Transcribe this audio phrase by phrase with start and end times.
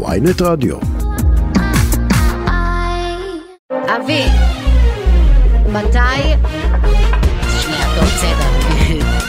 [0.00, 0.76] ויינט רדיו.
[3.70, 4.24] אבי,
[5.68, 6.22] מתי...
[7.60, 8.48] שנייה, טוב, בסדר.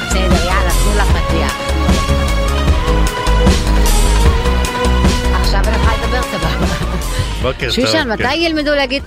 [0.08, 1.58] בסדר, יאללה, תנו לה פתיח.
[5.42, 6.66] עכשיו אני יכולה לדבר סבבה.
[7.42, 7.70] בוקר טוב.
[7.76, 8.12] שושן, כן.
[8.12, 9.04] מתי ילמדו להגיד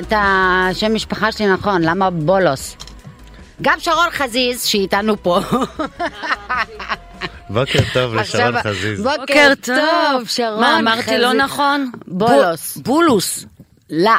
[0.00, 1.82] את השם משפחה שלי נכון?
[1.82, 2.76] למה בולוס?
[3.62, 5.40] גם שרון חזיז, שאיתנו פה.
[7.50, 9.02] בוקר טוב לשרון חזיז.
[9.02, 11.40] בוקר טוב, שרון מה אמרתי לא חזיז.
[11.40, 11.90] נכון?
[12.06, 12.76] בולוס.
[12.76, 13.44] בולוס.
[13.90, 14.12] לא,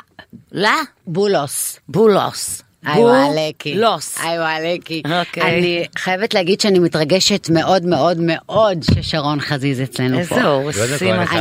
[0.52, 0.69] לא?
[1.07, 1.79] בולוס.
[1.88, 2.61] בולוס.
[2.85, 3.73] היי וואלקי.
[3.73, 4.17] בולוס.
[4.23, 5.01] היי וואלקי.
[5.19, 5.43] אוקיי.
[5.43, 10.35] אני חייבת להגיד שאני מתרגשת מאוד מאוד מאוד ששרון חזיז אצלנו פה.
[10.35, 11.38] איזה הורסים כל,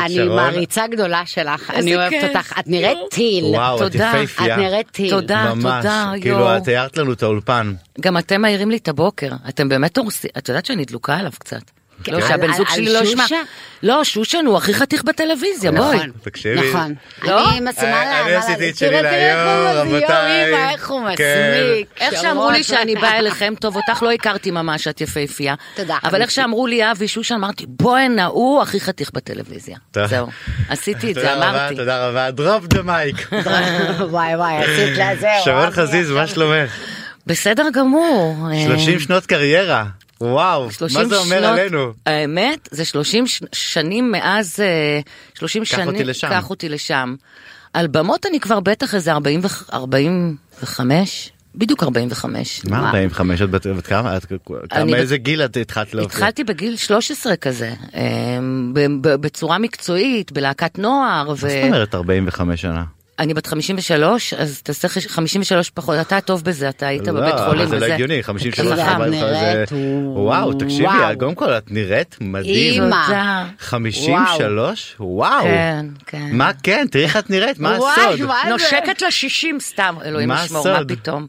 [0.00, 2.24] אני מעריצה גדולה שלך, אני אוהבת.
[2.24, 3.44] אותך, את נראית טיל.
[3.44, 4.12] וואו, את תודה.
[4.22, 5.10] את נראית טיל.
[5.10, 5.64] תודה, ממש.
[5.64, 6.56] תודה, כאילו.
[6.56, 7.74] את הערת לנו את האולפן.
[8.00, 11.77] גם אתם מעירים לי את הבוקר, אתם באמת הורסים, את יודעת שאני דלוקה עליו קצת.
[12.04, 13.24] כן, לא, שהבן זוג שלי לא ישמע.
[13.82, 15.96] לא, שושן הוא הכי חתיך בטלוויזיה, בואי.
[15.96, 16.70] נכון, תקשיבי.
[16.70, 16.94] נכון.
[17.22, 17.50] לא?
[17.50, 20.54] אני מסכימה אה, לה, אני מה עשיתי את שלי להיום, רבותיי.
[20.72, 21.52] איך הוא כן.
[21.70, 21.88] מסמיק.
[22.00, 22.22] איך.
[22.22, 25.54] שאמרו לי שאני באה אליכם, טוב, אותך לא הכרתי ממש, את יפהפייה.
[25.74, 26.22] תודה, אבל.
[26.22, 29.76] איך שאמרו לי אבי שושן, אמרתי, בואנה, הוא הכי חתיך בטלוויזיה.
[30.06, 30.26] זהו,
[30.68, 31.76] עשיתי את זה, תודה רבה, אמרתי.
[31.76, 32.30] תודה רבה.
[32.30, 33.28] Drop the mic.
[34.10, 35.30] וואי וואי, עשית לה זהו.
[35.44, 36.72] שרון אבי, חזיז, מה שלומך?
[37.26, 38.48] בסדר גמור.
[38.52, 39.84] אה, 30 שנות קריירה.
[40.20, 41.92] וואו, מה 30 זה אומר שנות- עלינו?
[42.06, 45.00] האמת, זה 30 ש- שנים מאז, אה,
[45.34, 46.28] 30 קח שנים, אותי לשם.
[46.28, 47.14] קח אותי לשם.
[47.72, 52.64] על במות אני כבר בטח איזה 40 ו- 45, בדיוק 45.
[52.64, 53.42] מה 45?
[53.42, 54.16] את בת כמה?
[54.16, 54.24] את-
[54.70, 56.18] כמה איזה גיל את התחלת להופיע?
[56.18, 58.38] התחלתי בגיל 13 כזה, אה,
[59.02, 62.84] בצורה מקצועית, בלהקת נוער, מה זאת אומרת 45 שנה?
[63.18, 67.34] ואני בת 53, אז תעשה חש- 53 פחות, אתה טוב בזה, אתה היית לא, בבית
[67.34, 67.66] אבל חולים.
[67.68, 67.94] זה לא וזה.
[67.94, 69.64] הגיוני, 53, תקשיבי, את 45 זה...
[70.14, 70.88] וואו, תקשיבי.
[71.18, 72.82] קודם כל את נראית מדהים.
[72.82, 73.06] אימא.
[73.06, 73.46] תודה.
[73.58, 74.96] 53?
[75.00, 75.42] וואו.
[75.44, 76.28] כן, כן.
[76.32, 76.86] מה כן?
[76.90, 78.26] תראי איך את נראית, מה וואי, הסוד?
[78.26, 78.50] מה זה?
[78.50, 80.92] נושקת ל-60 סתם, אלוהים מה ישמור, מה הסוד?
[80.92, 81.26] פתאום.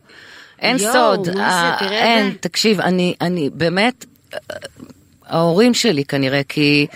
[0.59, 1.41] אין יואו, סוד, מה זה?
[1.41, 2.37] אה, את אין, זה.
[2.39, 4.39] תקשיב, אני, אני באמת, אה,
[5.27, 6.87] ההורים שלי כנראה, כי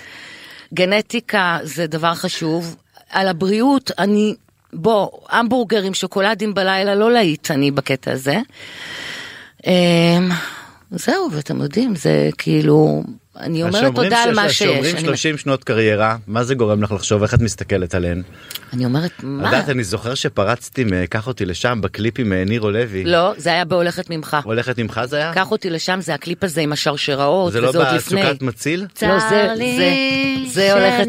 [0.73, 2.75] גנטיקה זה דבר חשוב,
[3.09, 4.35] על הבריאות, אני,
[4.73, 8.38] בוא, המבורגרים, שוקולדים בלילה, לא להיט אני בקטע הזה.
[9.67, 10.29] אמ,
[10.91, 13.03] זהו, ואתם יודעים, זה כאילו,
[13.39, 14.59] אני אומרת תודה על מה שיש.
[14.59, 17.21] שאומרים אני- 30 שנות קריירה, מה זה גורם לך לחשוב?
[17.23, 18.21] איך את מסתכלת עליהן?
[18.73, 19.45] אני אומרת, את מה?
[19.45, 23.03] יודעת, אני זוכר שפרצתי מ"קח אותי לשם" בקליפ עם נירו לוי.
[23.03, 24.38] לא, זה היה בהולכת ממך.
[24.44, 25.33] הולכת ממך זה היה?
[25.33, 28.21] קח אותי לשם, זה הקליפ הזה עם השרשראות, זה לא וזה עוד לפני.
[28.23, 28.85] בסוכת מציל?
[29.01, 29.94] לא, זה, זה,
[30.53, 31.07] זה הולכת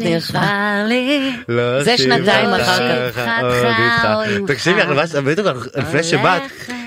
[0.87, 1.31] לי.
[1.49, 3.29] לא זה שנתיים אחר כך.
[4.47, 4.81] תקשיבי,
[5.75, 6.41] לפני שבאת,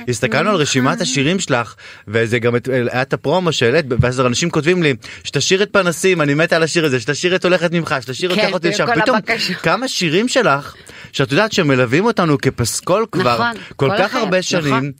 [0.09, 1.75] הסתכלנו על רשימת השירים שלך,
[2.09, 4.94] וזה גם את- היה את הפרומו שהעלית, ואז אנשים כותבים לי,
[5.28, 8.53] שתשאיר את פנסים, אני מתה על השיר הזה, שתשאיר את הולכת ממך, שתשאיר את כן,
[8.53, 8.87] אותי לשם.
[9.03, 9.56] פתאום הבקשות.
[9.56, 10.75] כמה שירים שלך,
[11.12, 14.43] שאת יודעת שמלווים אותנו כפסקול כבר נכון, כל כל כך החיים, הרבה נכון.
[14.43, 14.93] שנים,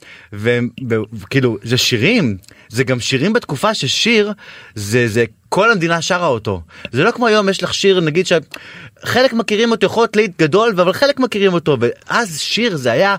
[1.13, 2.37] וכאילו זה שירים,
[2.69, 4.33] זה גם שירים בתקופה ששיר
[4.75, 6.63] זה זה כל המדינה שרה אותו.
[6.93, 10.81] זה לא כמו היום יש לך שיר נגיד שחלק מכירים אותו יכול להיות להיט גדול
[10.81, 13.17] אבל חלק מכירים אותו ואז שיר זה היה.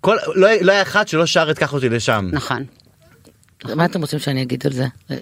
[0.00, 2.28] כל, לא, לא היה אחד שלא שר את קח אותי לשם.
[2.32, 2.64] נכון.
[3.64, 4.86] מה אתם רוצים שאני אגיד על זה?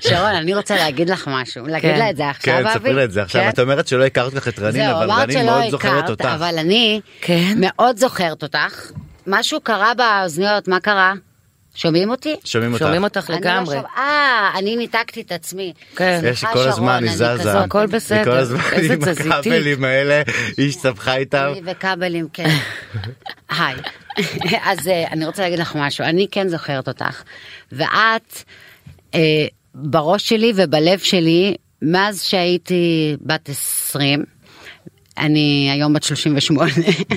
[0.00, 1.66] שרון, אני רוצה להגיד לך משהו.
[1.66, 1.98] להגיד כן.
[1.98, 2.64] לה את זה עכשיו, אבי?
[2.64, 3.48] כן, ספרי לה את זה עכשיו כן?
[3.48, 6.24] את אומרת שלא הכרת לך את רנין אבל רנין מאוד זוכרת אותך.
[6.24, 7.54] אבל אני כן?
[7.56, 8.90] מאוד זוכרת אותך.
[9.26, 11.14] משהו קרה באוזניות, מה קרה?
[11.76, 12.36] שומעים אותי?
[12.44, 12.84] שומעים אותך.
[12.84, 13.76] שומעים אותך לא לגמרי.
[13.96, 15.72] אה, אני ניתקתי את עצמי.
[15.96, 16.20] כן.
[16.24, 17.60] יש סליחה, כל הזמן היא זזה.
[17.60, 18.16] הכל בסדר.
[18.16, 19.32] היא כל הזמן עם.
[19.32, 20.22] הכבלים האלה
[20.56, 21.52] היא הסתבכה איתם.
[21.52, 22.48] אני וכבלים, כן.
[23.58, 23.74] היי.
[24.70, 27.22] אז אה, אני רוצה להגיד לך משהו, אני כן זוכרת אותך,
[27.72, 28.42] ואת
[29.14, 34.24] אה, בראש שלי ובלב שלי, מאז שהייתי בת 20,
[35.18, 36.72] אני היום בת 38,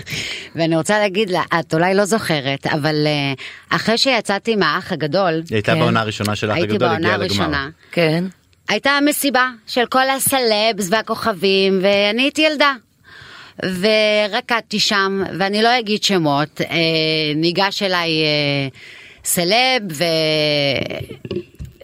[0.56, 3.34] ואני רוצה להגיד לה, את אולי לא זוכרת, אבל אה,
[3.70, 5.80] אחרי שיצאתי מהאח הגדול, היא הייתה כן.
[5.80, 7.26] בעונה הראשונה של האח הייתי הגדול בעונה הגיעה לגמר.
[7.26, 8.24] הראשונה, כן.
[8.70, 12.74] הייתה מסיבה של כל הסלבס והכוכבים ואני הייתי ילדה.
[13.64, 16.76] ורקדתי שם ואני לא אגיד שמות אה,
[17.36, 18.68] ניגש אליי אה,
[19.26, 20.04] סלב ו...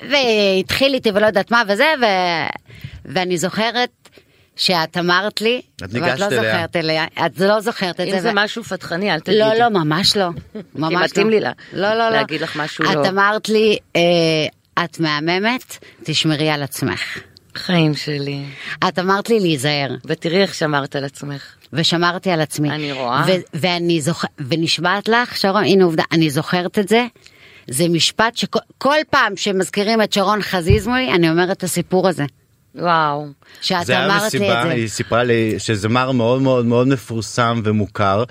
[0.09, 2.05] והתחיל איתי ולא יודעת מה וזה ו...
[3.05, 4.04] ואני זוכרת
[4.55, 6.37] שאת אמרת לי את ואת ניגשת לא אליה.
[6.41, 9.39] זוכרת אליה את לא זוכרת את אם זה זה ו- משהו פתחני, אל תגידי.
[9.39, 10.29] לא לא ממש לא
[10.75, 13.07] ממש לא מתאים לי לה- לא לא לא להגיד לך משהו את לא.
[13.07, 14.01] אמרת לי אה,
[14.85, 17.01] את מהממת תשמרי על עצמך.
[17.55, 18.43] חיים שלי.
[18.87, 21.43] את אמרת לי להיזהר, ותראי איך שמרת על עצמך.
[21.73, 22.69] ושמרתי על עצמי.
[22.69, 23.23] אני רואה.
[23.27, 27.05] ו- ואני זוכרת, ונשבעת לך, שרון, הנה עובדה, אני זוכרת את זה.
[27.69, 32.23] זה משפט שכל כל פעם שמזכירים את שרון חזיז מולי, אני אומרת את הסיפור הזה.
[32.77, 33.27] וואו.
[33.61, 34.93] שאת אמרת לי את היא זה.
[34.95, 38.23] סיפרה לי שזמר מאוד מאוד מאוד מפורסם ומוכר.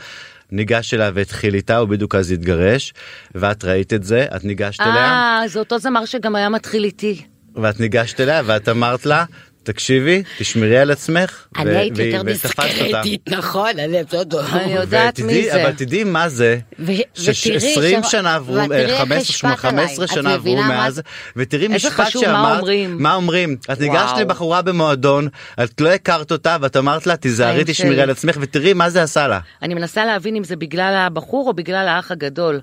[0.53, 2.95] ניגש אליה והתחיל איתה, הוא בדיוק אז התגרש,
[3.35, 7.23] ואת ראית את זה, את ניגשת אליה, אה, זה אותו זמר שגם היה מתחיל איתי.
[7.55, 9.25] ואת ניגשת אליה ואת אמרת לה,
[9.65, 11.47] תקשיבי, תשמרי על עצמך.
[11.59, 12.23] אני הייתי יותר.
[12.23, 14.33] דיסקרטית, נכון, אני יודעת.
[14.55, 15.63] אני יודעת מי זה.
[15.63, 19.65] אבל תדעי מה זה, ו- ש- ותראי 20 שר- שנה עברו, ותראי איך 15 השפעת
[19.65, 19.87] עליי.
[19.87, 21.03] 15 את שנה עברו מאז?
[21.37, 22.65] ותראי משפט שאמרת.
[22.89, 24.19] מה אומרים, את ניגשת.
[24.21, 25.29] לבחורה במועדון,
[25.65, 28.01] את לא הכרת אותה ואת אמרת לה תיזהרי תשמרי.
[28.01, 29.39] על עצמך ותראי מה זה עשה לה.
[29.63, 32.61] אני מנסה להבין אם זה בגלל הבחור או בגלל האח הגדול.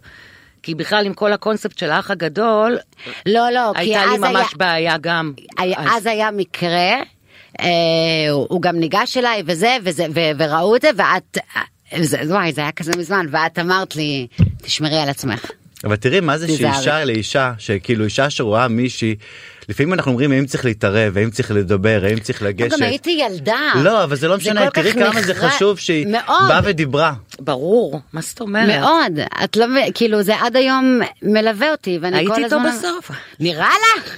[0.63, 2.77] כי בכלל עם כל הקונספט של האח הגדול,
[3.25, 4.31] לא, לא, כי הייתה לי אז היה...
[4.33, 5.33] ממש בעיה גם.
[5.57, 6.91] היה- אז- אז היה מקרה,
[7.61, 7.67] אה,
[8.31, 11.37] הוא הוא גם ניגש אליי וזה, וזה, ו- וראו את זה, ואת,
[12.01, 14.27] זה- וואי, זה היה כזה מזמן, ואת אמרת לי,
[14.61, 15.51] תשמרי על עצמך.
[15.83, 16.47] אבל תראי מה זה.
[16.47, 19.15] שאישה לאישה, שכאילו אישה שרואה מישהי,
[19.71, 22.71] לפעמים אנחנו אומרים האם צריך להתערב, האם צריך לדבר, האם צריך לגשת.
[22.71, 23.71] גם הייתי ילדה.
[23.75, 26.47] לא, אבל זה לא משנה, תראי כמה זה חשוב שהיא מאוד.
[26.49, 27.13] באה ודיברה.
[27.39, 28.79] ברור, מה זאת אומרת?
[28.79, 32.71] מאוד, את לא, כאילו זה עד היום מלווה אותי, ואני הייתי כל איתו הזמן...
[32.77, 33.11] בסוף.
[33.39, 34.17] נראה לך?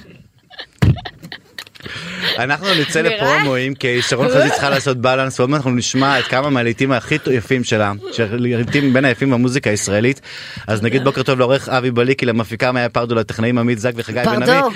[2.38, 3.00] אנחנו נצא?
[3.00, 7.18] לפרומואים כי שרון חזית צריכה לעשות בלנס ועוד מעט אנחנו נשמע את כמה מהלעיתים הכי
[7.30, 10.20] יפים שלה, שלעיתים בין היפים במוזיקה הישראלית.
[10.66, 14.42] אז נגיד בוקר טוב לעורך אבי בליקי, למפיקה מאיה פרדו, לטכנאים עמית זק וחגי בן
[14.42, 14.74] עמי.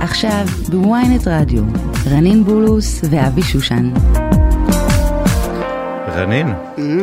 [0.00, 1.62] עכשיו בוויינט רדיו,
[2.06, 3.92] רנין בולוס ואבי שושן.
[6.08, 6.46] רנין,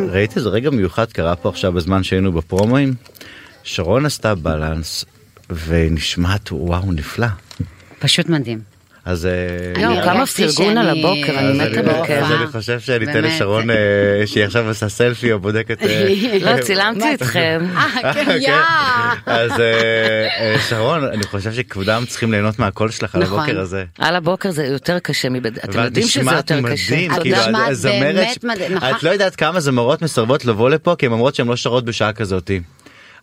[0.09, 2.94] ראית איזה רגע מיוחד קרה פה עכשיו בזמן שהיינו בפרומואים?
[3.63, 5.06] שרון עשתה בלנס
[5.68, 7.27] ונשמעת וואו נפלא.
[8.00, 8.75] פשוט מדהים.
[9.06, 9.31] אז אה,
[9.81, 12.24] יואו, אני כמה פרגון על הבוקר, אני מתה אני- בכיף.
[12.24, 13.24] אז אני חושב שאני אתן.
[13.24, 13.75] לשרון אה,
[14.25, 15.81] שהיא עכשיו עושה סלפי או בודקת.
[15.84, 16.07] אה,
[16.57, 17.62] לא, צילמתי אתכם.
[17.78, 18.60] אה, כן, כן.
[19.25, 23.40] אז אה, אה, שרון, אני חושב שכבודם צריכים ליהנות מהקול שלך על נכון.
[23.40, 23.84] הבוקר הזה.
[24.00, 25.58] על הבוקר זה יותר קשה מבד...
[25.58, 26.94] אתם יודעים שזה יותר קשה.
[26.96, 28.90] מדהים, את כאילו נשמעת באמת מדהים, נכון.
[28.90, 32.13] את לא יודעת כמה זמרות מסרבות לבוא לפה כי הן אומרות שהן לא שרות בשעה
[32.13, 32.62] כזאתי.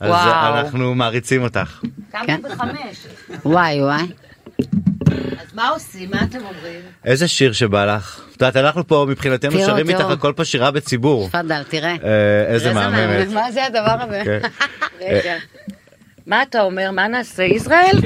[0.00, 0.10] אז.
[0.10, 1.80] אה, אנחנו מעריצים אותך.
[2.12, 2.18] כן.
[2.26, 2.96] קמתי בחמש.
[3.44, 4.02] וואי וואי.
[5.40, 6.10] אז מה עושים?
[6.10, 6.80] מה אתם אומרים?
[7.04, 8.20] איזה שיר שבא לך?
[8.28, 10.00] את יודעת, אנחנו פה מבחינתנו שרים איתך.
[10.00, 11.28] הכל פה שירה בציבור.
[11.28, 11.96] תפאדל, תראה.
[12.04, 13.28] אה, איזה מהממת.
[13.28, 14.22] מה זה הדבר הזה?
[14.24, 14.40] כן.
[15.10, 15.34] רגע.
[16.26, 16.90] מה אתה אומר?
[16.90, 17.42] מה נעשה?
[17.42, 17.96] ישראל?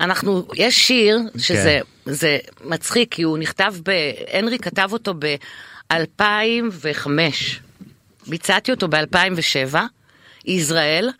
[0.00, 3.90] אנחנו, יש שיר שזה זה מצחיק, כי הוא נכתב ב...
[4.32, 7.08] הנרי כתב אותו ב-2005.
[8.26, 9.76] ביצעתי אותו ב-2007,
[10.46, 11.10] ישראל.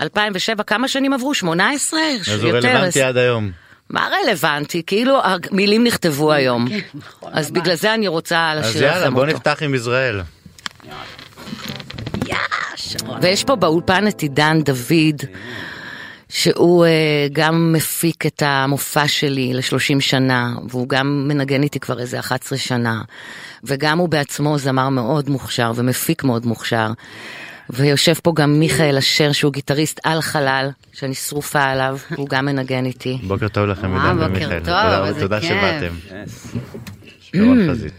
[0.00, 1.34] 2007, כמה שנים עברו?
[1.34, 2.00] 18?
[2.30, 2.52] אז הוא.
[2.52, 3.50] רלוונטי עד היום.
[3.92, 4.82] מה רלוונטי?
[4.86, 6.68] כאילו המילים נכתבו היום.
[6.94, 9.36] נכון, אז בגלל זה אני רוצה אז לשיר יאללה, לכם בוא אותו.
[9.36, 10.20] נפתח עם ישראל.
[13.22, 15.22] ויש פה באולפן את עידן דוד,
[16.28, 16.88] שהוא uh,
[17.32, 23.02] גם מפיק את המופע שלי ל-30 שנה, והוא גם מנגן איתי כבר איזה 11 שנה,
[23.64, 26.92] וגם הוא בעצמו זמר מאוד מוכשר ומפיק מאוד מוכשר.
[27.72, 32.84] ויושב פה גם מיכאל אשר שהוא גיטריסט על חלל, שאני שרופה עליו, הוא גם מנגן
[32.86, 33.18] איתי.
[33.26, 34.58] בוקר טוב לכם, אה, עידן בוקר ומיכאל.
[34.58, 35.40] תודה- תודה.
[35.42, 35.94] שבאתם.
[37.20, 37.92] שרון חזית.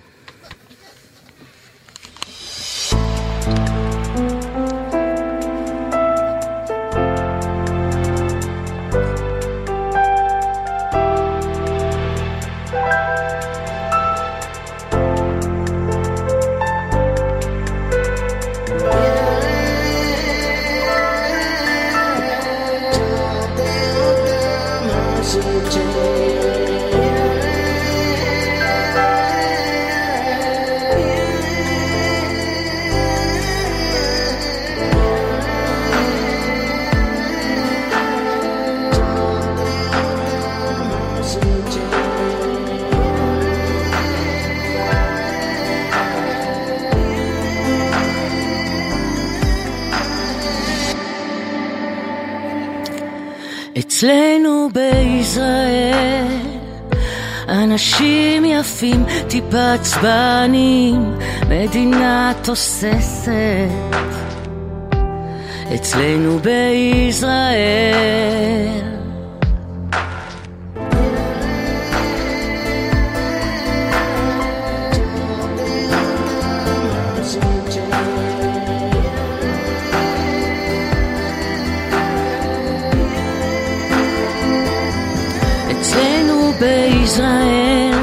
[53.80, 56.28] אצלנו בישראל
[57.50, 61.14] אנשים יפים, טיפה עצבנים,
[61.50, 63.32] מדינה תוססת.
[65.76, 67.34] אצלנו בישראל
[87.34, 87.94] בישראל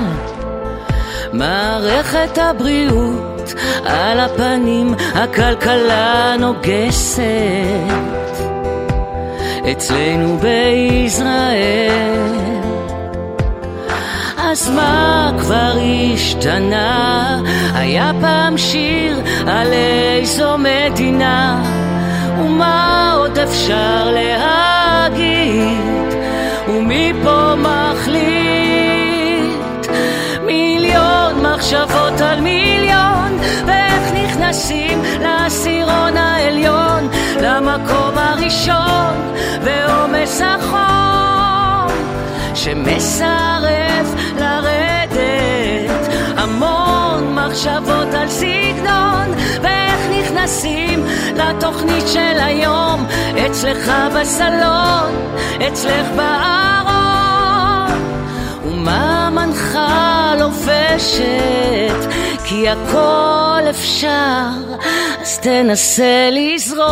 [1.32, 7.22] מערכת הבריאות על הפנים, הכלכלה נוגסת.
[9.72, 11.90] אצלנו בישראל
[14.38, 15.72] אז מה כבר
[16.14, 17.40] השתנה?
[17.74, 21.62] היה פעם שיר על איזו מדינה,
[22.38, 25.80] ומה עוד אפשר להגיד?
[26.68, 28.39] ומי פה מחליט?
[31.70, 37.08] מחשבות על מיליון, ואיך נכנסים לעשירון העליון,
[37.40, 41.96] למקום הראשון, ועומס החום
[42.54, 46.08] שמסרב לרדת.
[46.36, 49.28] המון מחשבות על סגנון,
[49.62, 51.04] ואיך נכנסים
[51.36, 53.06] לתוכנית של היום,
[53.46, 55.12] אצלך בסלון,
[55.68, 56.99] אצלך בארון.
[58.80, 62.10] ומה מנחה לובשת,
[62.44, 64.48] כי הכל אפשר,
[65.20, 66.90] אז תנסה לזרום.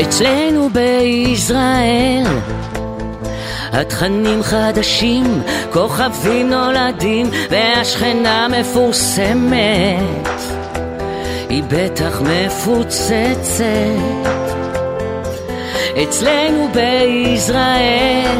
[0.00, 2.25] אצלנו בישראל
[3.76, 5.42] התכנים חדשים,
[5.72, 10.40] כוכבים נולדים, והשכנה מפורסמת,
[11.48, 13.64] היא בטח מפוצצת.
[16.02, 18.38] אצלנו בישראל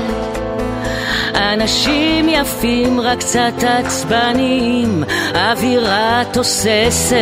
[1.34, 7.16] אנשים יפים, רק קצת עצבניים, אווירה תוססת,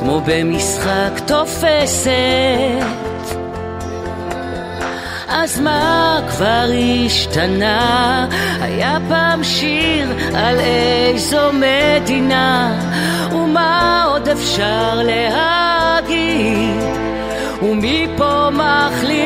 [0.00, 3.01] כמו במשחק תופסת.
[5.34, 6.66] אז מה כבר
[7.06, 8.26] השתנה?
[8.60, 12.78] היה פעם שיר על איזו מדינה,
[13.32, 16.82] ומה עוד אפשר להגיד?
[17.62, 19.22] ומי פה מחליט?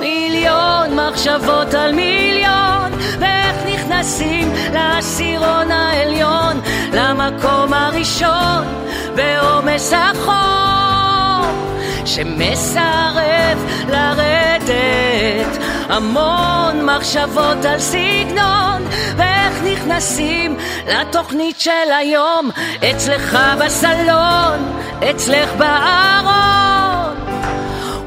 [0.00, 6.60] מיליון מחשבות על מיליון, ואיך נכנסים לעשירון העליון,
[6.92, 8.64] למקום הראשון,
[9.16, 10.83] ועומס החום.
[12.06, 15.58] שמסרב לרדת.
[15.88, 18.82] המון מחשבות על סגנון
[19.16, 20.56] ואיך נכנסים
[20.88, 22.50] לתוכנית של היום.
[22.90, 24.80] אצלך בסלון,
[25.10, 27.14] אצלך בארון.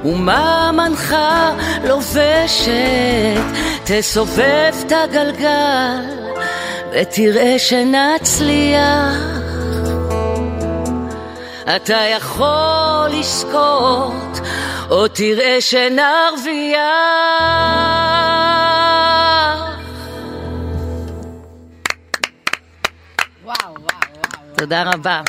[0.06, 1.52] ומה מנחה
[1.84, 3.42] לובשת?
[3.84, 6.18] תסובב את הגלגל
[6.94, 9.47] ותראה שנצליח
[11.76, 14.40] אתה יכול לזכות,
[14.90, 16.78] או תראה שנרוויח.
[24.58, 25.22] תודה רבה.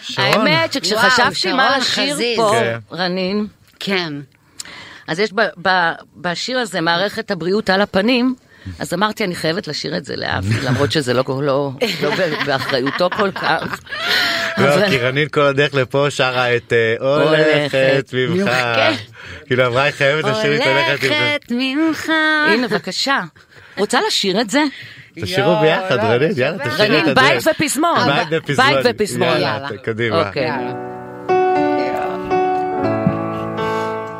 [0.00, 0.26] שרון.
[0.46, 2.36] האמת שכשחשבתי מה לשיר חזיז.
[2.36, 2.78] פה, כן.
[2.92, 3.46] רנין,
[3.80, 4.12] כן.
[5.08, 8.34] אז יש ב- ב- בשיר הזה מערכת הבריאות על הפנים,
[8.78, 11.70] אז אמרתי אני חייבת לשיר את זה לאבי, למרות שזה לא, לא,
[12.02, 12.10] לא
[12.46, 13.80] באחריותו כל כך.
[14.58, 18.50] לא, כי רנין כל הדרך לפה שרה את אה, הולכת ממך.
[18.50, 18.92] כן.
[19.46, 21.12] כאילו אמרה היא חייבת לשיר את הולכת ממך.
[21.12, 22.12] הולכת ממך.
[22.52, 23.20] הנה בבקשה.
[23.78, 24.62] רוצה לשיר את זה?
[25.20, 26.30] תשאירו ביחד לא, רנין.
[26.36, 27.46] יאללה תשאירי את רנין, הדרך.
[27.46, 27.98] בית ופזמון.
[28.06, 28.82] בית ופזמון.
[28.82, 29.28] בית ופזמון.
[29.28, 29.68] יאללה.
[29.82, 30.28] קדימה.
[30.28, 30.50] אוקיי.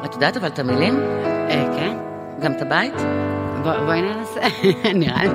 [0.05, 1.01] את יודעת אבל את המילים?
[1.51, 1.97] אה, כן?
[2.43, 2.95] גם את הבית?
[3.69, 4.41] בוא- בואי ננסה.
[4.95, 5.31] נראה לי.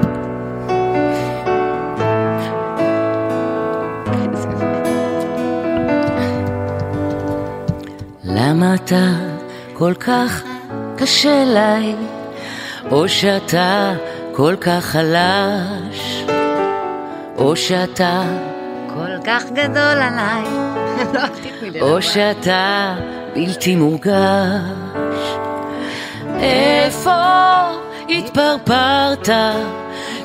[8.24, 9.06] למה אתה
[9.74, 10.44] כל כך
[10.98, 11.96] קשה לי,
[12.92, 13.94] או שאתה
[14.32, 16.24] כל כך חלש,
[17.38, 18.22] או שאתה,
[18.94, 20.44] כל כך גדול עליי.
[21.82, 22.02] לא, או.
[22.02, 22.96] שאתה
[23.36, 25.38] בלתי מורגש.
[26.40, 27.16] איפה
[28.10, 29.30] התפרפרת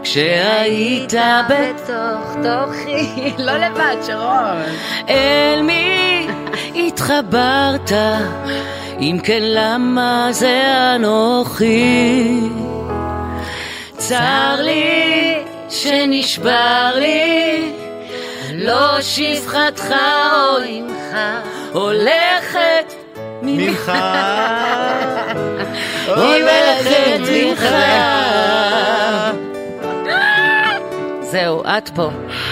[0.02, 1.14] כשהיית.
[1.48, 3.32] בתוך תוכי.
[3.46, 4.62] לא לבד, שרון.
[5.08, 6.26] אל מי
[6.74, 7.92] התחברת?
[9.00, 10.62] אם כן, למה זה
[10.94, 12.40] אנוכי?
[13.96, 15.34] צר לי
[15.68, 17.72] שנשבר לי,
[18.54, 19.94] לא שפחתך
[20.32, 21.18] או אמך
[21.72, 22.97] הולכת
[23.42, 23.92] ממך.
[26.06, 27.60] הולכת ממך.
[27.60, 29.27] זה
[31.30, 32.10] זהו, את פה.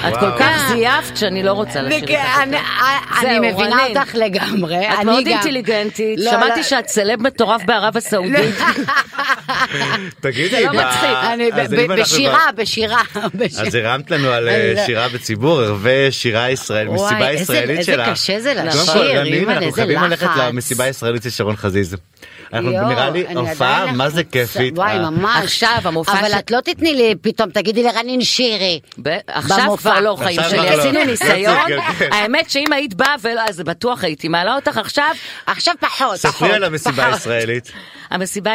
[0.09, 0.15] את.
[0.21, 2.57] כל כך זייפת שאני לא רוצה לשיר וכן, אני-
[3.21, 3.97] אני זהו, מבינה רנין.
[3.99, 4.79] אותך לגמרי.
[4.89, 5.31] את אני מאוד גם.
[5.33, 6.63] אינטליגנטית, לא, שמעתי לא.
[6.63, 8.55] שאת סלב מטורף בערב הסעודית.
[10.21, 11.11] תגידי, זה לא מה- מצחיק.
[11.33, 13.03] אני אז ב- אם ב- אנחנו בשירה, בשירה.
[13.35, 13.67] בשירה.
[13.67, 17.79] אז הרמת לנו על אה, לא- שירה בציבור, ערבי שירה ישראל, וואי, מסיבה איזה- ישראלית
[17.79, 18.11] איזה שלה.
[18.13, 20.37] קשה זה לשיר, כל, רנין, אימא'לה, אנחנו איזה חייבים ללכת לחץ.
[20.39, 21.97] למסיבה הישראלית של שרון חזיז.
[22.53, 24.25] אנחנו נראה לי הופעה מה זה.
[24.25, 24.79] כיפית.
[24.79, 25.45] וואי, אה, ממש.
[25.45, 28.81] עכשיו, המופע אבל את לא תתני לי פתאום, תגידי לרנין שירי.
[29.27, 29.77] עכשיו.
[29.79, 30.63] כבר לא חיים שלי, לא.
[30.63, 31.57] עשינו ניסיון.
[31.69, 32.13] כן, כן.
[32.13, 33.15] האמת שאם היית באה,
[33.49, 35.15] אז בטוח הייתי מעלה אותך עכשיו.
[35.47, 36.17] עכשיו פחות.
[36.17, 37.07] ספרי על המסיבה.
[37.07, 37.73] הישראלית.
[38.11, 38.53] המסיבה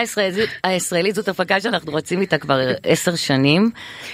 [0.64, 3.72] הישראלית, זאת הפקה שאנחנו רצים איתה כבר עשר שנים.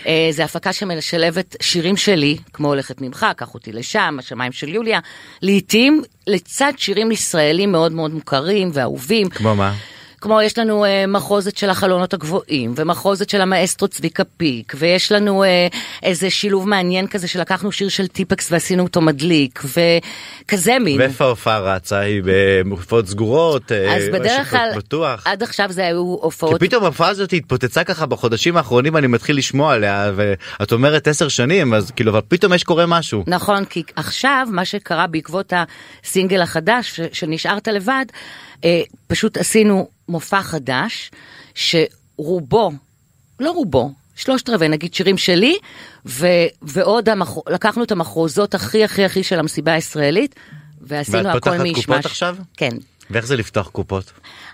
[0.07, 4.99] אה, זו הפקה שמשלבת שירים שלי, כמו הולכת ממך, קח אותי לשם, השמיים של יוליה,
[5.41, 9.29] לעתים לצד שירים ישראלים מאוד מאוד מוכרים ואהובים.
[9.29, 9.73] כמו מה?
[10.21, 15.43] כמו יש לנו אה, מחוזת של החלונות הגבוהים, ומחוזת של המאסטרו צביקה פיק, ויש לנו
[15.43, 15.67] אה,
[16.03, 21.01] איזה שילוב מעניין כזה שלקחנו שיר של טיפקס ועשינו אותו מדליק, וכזה מין.
[21.19, 21.99] ההופעה רצה?
[21.99, 23.71] היא במופעות סגורות?
[23.71, 25.27] אה, אז בדרך כלל, פתוח?
[25.27, 29.37] עד עכשיו זה היו כי הופעות פתאום ההופעה הזאת התפוצצה ככה בחודשים האחרונים אני מתחיל
[29.37, 33.23] לשמוע עליה ואת אומרת עשר שנים אז כאילו אבל פתאום יש קורה משהו.
[33.27, 35.53] נכון, כי עכשיו מה שקרה בעקבות
[36.03, 38.05] הסינגל החדש שנשארת לבד,
[39.07, 41.11] פשוט עשינו מופע חדש,
[41.55, 42.71] שרובו,
[43.39, 45.57] לא רובו, שלושת רבעי נגיד שירים שלי,
[46.05, 46.27] ו,
[46.61, 47.29] ועוד המח...
[47.49, 50.35] לקחנו את המחרוזות הכי הכי הכי של המסיבה הישראלית,
[50.81, 51.85] ועשינו ואת הכל פותחת מישמש.
[51.85, 52.35] קופות עכשיו?
[52.57, 52.71] כן.
[53.11, 54.11] ואיך זה לפתוח קופות?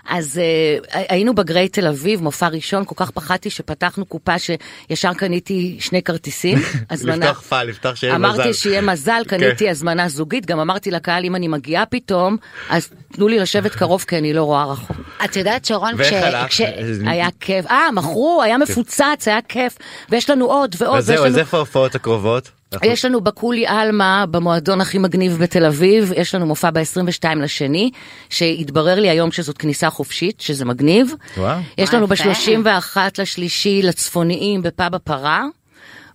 [0.08, 5.76] אז uh, היינו בגריי תל אביב, מופע ראשון, כל כך פחדתי שפתחנו קופה שישר קניתי
[5.80, 6.58] שני כרטיסים.
[6.90, 8.26] הזמנה- לפתוח פעל, לפתוח שיהיה מזל.
[8.26, 9.70] אמרתי שיהיה מזל, קניתי כן.
[9.70, 12.36] הזמנה זוגית, גם אמרתי לקהל אם אני מגיעה פתאום,
[12.70, 14.96] אז תנו לי לשבת קרוב כי אני לא רואה רחוק.
[15.24, 16.12] את יודעת שרון, כש-?
[16.48, 16.60] כש-
[17.06, 19.76] היה כיף, אה, מכרו, היה מפוצץ, היה כיף,
[20.10, 22.50] ויש לנו עוד ועוד, אז זהו, אז איפה ההופעות הקרובות?
[22.82, 27.90] יש לנו בקולי עלמה במועדון הכי מגניב בתל אביב, יש לנו מופע ב-22 לשני,
[28.30, 31.14] שהתברר לי היום שזאת כניסה חופשית, שזה מגניב.
[31.36, 31.58] וואו.
[31.78, 32.24] יש לנו יפה.
[32.62, 35.44] ב-31 לשלישי לצפוניים בפאב הפרה,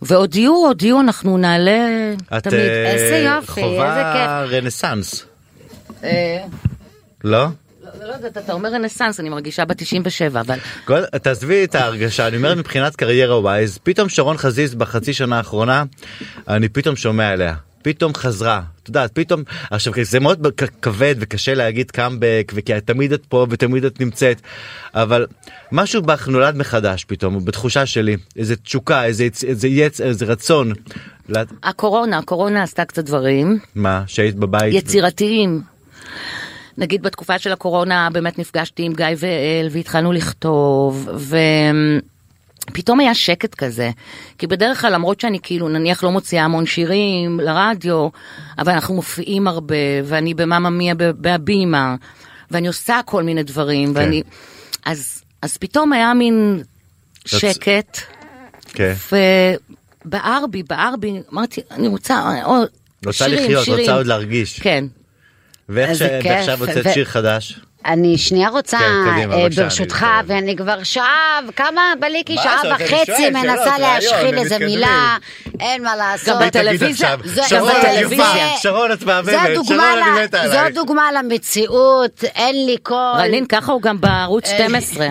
[0.02, 2.60] ועוד יהיו, עוד יהיו, אנחנו נעלה את תמיד.
[2.60, 5.26] אה, איזה יופי, חובה איזה רנסאנס.
[6.04, 6.38] אה?
[7.24, 7.48] לא
[8.02, 12.38] לא יודעת, אתה אומר רנסאנס, אני מרגישה בת 97, אבל כל- תעזבי את ההרגשה אני
[12.38, 15.84] אומר מבחינת קריירה ווייז פתאום שרון חזיז בחצי שנה האחרונה
[16.48, 17.56] אני פתאום שומע עליה.
[17.82, 20.48] פתאום חזרה, את יודעת, פתאום, עכשיו זה מאוד
[20.82, 24.42] כבד וקשה להגיד קאמבק וכי תמיד את פה ותמיד את נמצאת,
[24.94, 25.26] אבל
[25.72, 30.02] משהו בך נולד מחדש פתאום, בתחושה שלי, איזה תשוקה, איזה, איזה יצ...
[30.02, 30.74] איזה רצון,
[31.64, 33.60] הקורונה, הקורונה עשתה קצת דברים.
[33.76, 35.62] מה, שהיית בבית, יצירתיים.
[36.80, 41.10] נגיד בתקופה של הקורונה באמת נפגשתי עם גיא ואל והתחלנו לכתוב
[42.70, 43.90] ופתאום היה שקט כזה.
[44.38, 48.08] כי בדרך כלל למרות שאני כאילו נניח לא מוציאה המון שירים לרדיו,
[48.58, 51.96] אבל אנחנו מופיעים הרבה ואני במאמא מיה בהבימה
[52.52, 54.00] ואני עושה כל מיני דברים כן.
[54.00, 54.24] ואני...
[54.86, 56.64] אז, אז פתאום היה מין
[57.26, 58.00] שקט.
[58.74, 58.94] כן.
[60.06, 62.68] ובער בי, בער בי, אמרתי, אני רוצה עוד
[63.06, 63.80] רוצה שירים, לחיות, שירים.
[63.80, 64.86] רוצה עוד להרגיש, כן.
[65.70, 69.64] ואיך איזה שאת כיף, עכשיו הוצאת שיר חדש, אני שנייה רוצה, כן, קדימה, אה, בבקשה,
[69.64, 72.72] ברשותך, אני- ואני כבר שעה, כמה בליקי, שעה זאת?
[72.76, 75.18] וחצי שואל, מנסה שאלות, להשחיל איזה מילה,
[75.60, 76.36] אין מה לעשות.
[76.42, 78.48] גם בטלוויזיה, זה- עכשיו, גם שרון, בטלוויזיה.
[78.62, 80.76] שרון את מהממת, זו שרון דוגמה אני ל- מתה זו עלייך.
[80.76, 82.98] דוגמה למציאות, אין לי קול.
[83.18, 85.08] רנין, ככה הוא גם בערוץ 12.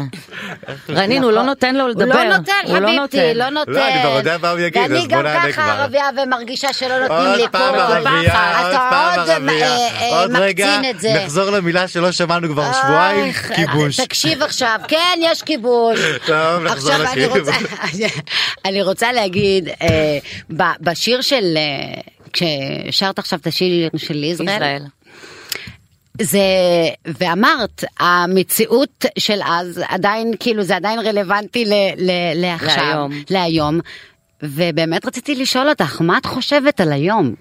[0.97, 2.05] רנין, הוא לא נותן לו הוא לדבר.
[2.25, 3.37] לא נותן, הוא לא חביבתי, נותן.
[3.39, 3.73] לא נותן.
[3.73, 5.71] לא, אני כבר יודע מה הוא יגיד, אז ואני בוא גם נענה ככה כבר.
[5.83, 7.49] ערבייה ומרגישה שלא נותנים לי עוד קול.
[7.49, 11.13] פעם ערבייה, עוד אתה פעם עוד ערבייה, אה, אה, עוד רגע מקצין את זה.
[11.23, 14.01] נחזור למילה שלא שמענו כבר שבועיים, אייך, כיבוש.
[14.01, 15.99] תקשיב עכשיו, כן, יש כיבוש.
[16.27, 17.39] טוב, נחזור עכשיו אני לכיבוש.
[17.39, 17.53] רוצה,
[18.65, 20.19] אני רוצה להגיד, אה,
[20.51, 22.01] ב- בשיר של, אה,
[22.33, 24.83] כששרת עכשיו את השיר של ישראל, ישראל.
[26.23, 26.41] זה,
[27.21, 33.11] ואמרת, המציאות של אז עדיין, כאילו, זה עדיין רלוונטי ל, ל, לעכשיו, להיום.
[33.31, 33.81] להיום.
[34.43, 37.35] ובאמת רציתי לשאול אותך, מה את חושבת על היום?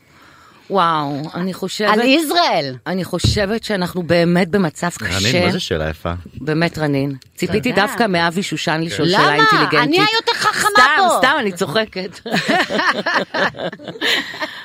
[0.70, 1.90] וואו, אני חושבת...
[1.90, 2.76] על ישראל?
[2.88, 5.46] אני חושבת שאנחנו באמת במצב רנין, קשה.
[5.46, 6.14] מה זה שאלה יפה?
[6.42, 7.16] באמת רנין.
[7.36, 7.86] ציפיתי תודה.
[7.86, 9.24] דווקא מאבי שושן לשאול למה?
[9.24, 9.80] שאלה אינטליגנטית.
[9.80, 11.18] אני היותר חכמה סתם, פה.
[11.18, 12.20] סתם, אני צוחקת.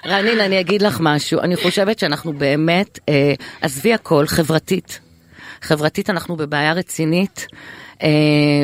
[0.07, 1.41] רנין, אני אגיד לך משהו.
[1.41, 5.01] אני חושבת שאנחנו באמת, אה, עזבי הכל, חברתית.
[5.62, 7.47] חברתית אנחנו בבעיה רצינית.
[8.03, 8.09] אה,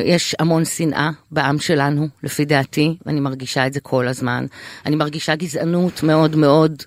[0.05, 4.47] יש המון שנאה בעם שלנו, לפי דעתי, ואני מרגישה את זה כל הזמן.
[4.87, 6.83] אני מרגישה גזענות מאוד מאוד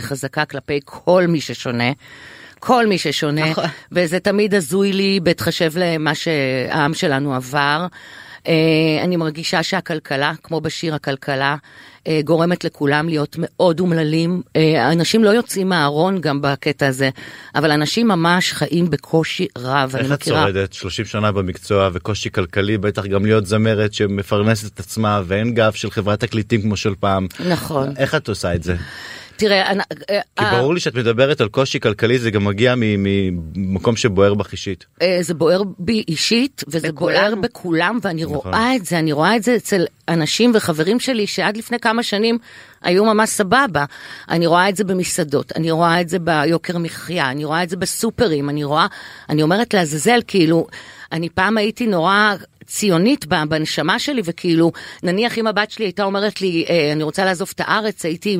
[0.00, 1.90] חזקה כלפי כל מי ששונה.
[2.58, 3.64] כל מי ששונה, נכון.
[3.92, 7.86] וזה תמיד הזוי לי בהתחשב למה שהעם שלנו עבר.
[8.48, 8.52] אה,
[9.04, 11.56] אני מרגישה שהכלכלה, כמו בשיר הכלכלה,
[12.06, 14.42] אה, גורמת לכולם להיות מאוד אומללים.
[14.56, 17.10] אה, אנשים לא יוצאים מהארון גם בקטע הזה,
[17.54, 19.90] אבל אנשים ממש חיים בקושי רב.
[19.94, 24.74] אני איך את מכירה- שורדת 30 שנה במקצוע וקושי כלכלי בטח גם להיות זמרת שמפרנסת
[24.74, 27.26] את עצמה ואין גב של חברת תקליטים כמו של פעם.
[27.48, 27.92] נכון.
[27.96, 28.76] איך את עושה את זה?
[29.40, 32.74] תראה, אני- אה, כי אה, ברור לי שאת מדברת על קושי כלכלי זה גם מגיע
[32.76, 34.84] ממקום שבוער בך אישית.
[35.02, 36.92] אה, זה בוער בי אישית, וזה.
[36.92, 38.34] בוער בכולם, ואני נכון.
[38.34, 42.38] רואה את זה, אני רואה את זה אצל אנשים וחברים שלי שעד לפני כמה שנים
[42.82, 43.84] היו ממש סבבה.
[44.28, 47.76] אני רואה את זה במסעדות, אני רואה את זה ביוקר מחיה, אני רואה את זה
[47.76, 48.86] בסופרים, אני רואה,
[49.28, 50.66] אני אומרת לעזאזל, כאילו,
[51.12, 52.34] אני פעם הייתי נורא
[52.66, 57.24] ציונית ב- בנשמה שלי, וכאילו, נניח אם הבת שלי הייתה אומרת לי, אה, אני רוצה
[57.24, 58.36] לעזוב את הארץ, הייתי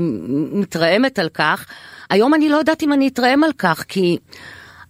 [0.52, 1.66] מתרעמת על כך.
[2.11, 4.18] היום אני לא יודעת אם אני אתרעם על כך, כי...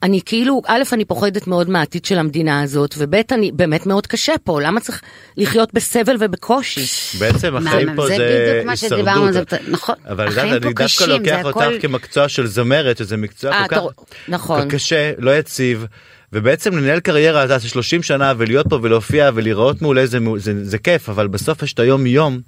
[0.02, 4.32] אני כאילו, א', אני פוחדת מאוד מהעתיד של המדינה הזאת, וב', אני באמת מאוד קשה
[4.44, 5.02] פה, למה צריך
[5.36, 6.84] לחיות בסבל ובקושי?
[7.18, 9.68] בעצם החיים פה זה זה בדיוק מה שדיברנו על זה, הישרדות.
[9.68, 13.16] נכון, אבל החיים פה אני דווקא קשים, לוקח זה אותך הכל- כמקצוע של זמרת שזה
[13.16, 14.68] מקצוע אה, כל כך נכון.
[14.68, 15.86] קשה לא יציב.
[16.32, 21.08] ובעצם לנהל קריירה אתה 30 שנה ולהיות פה ולהופיע ולהיראות מעולה זה, זה, זה כיף
[21.08, 22.40] אבל בסוף יש את היום יום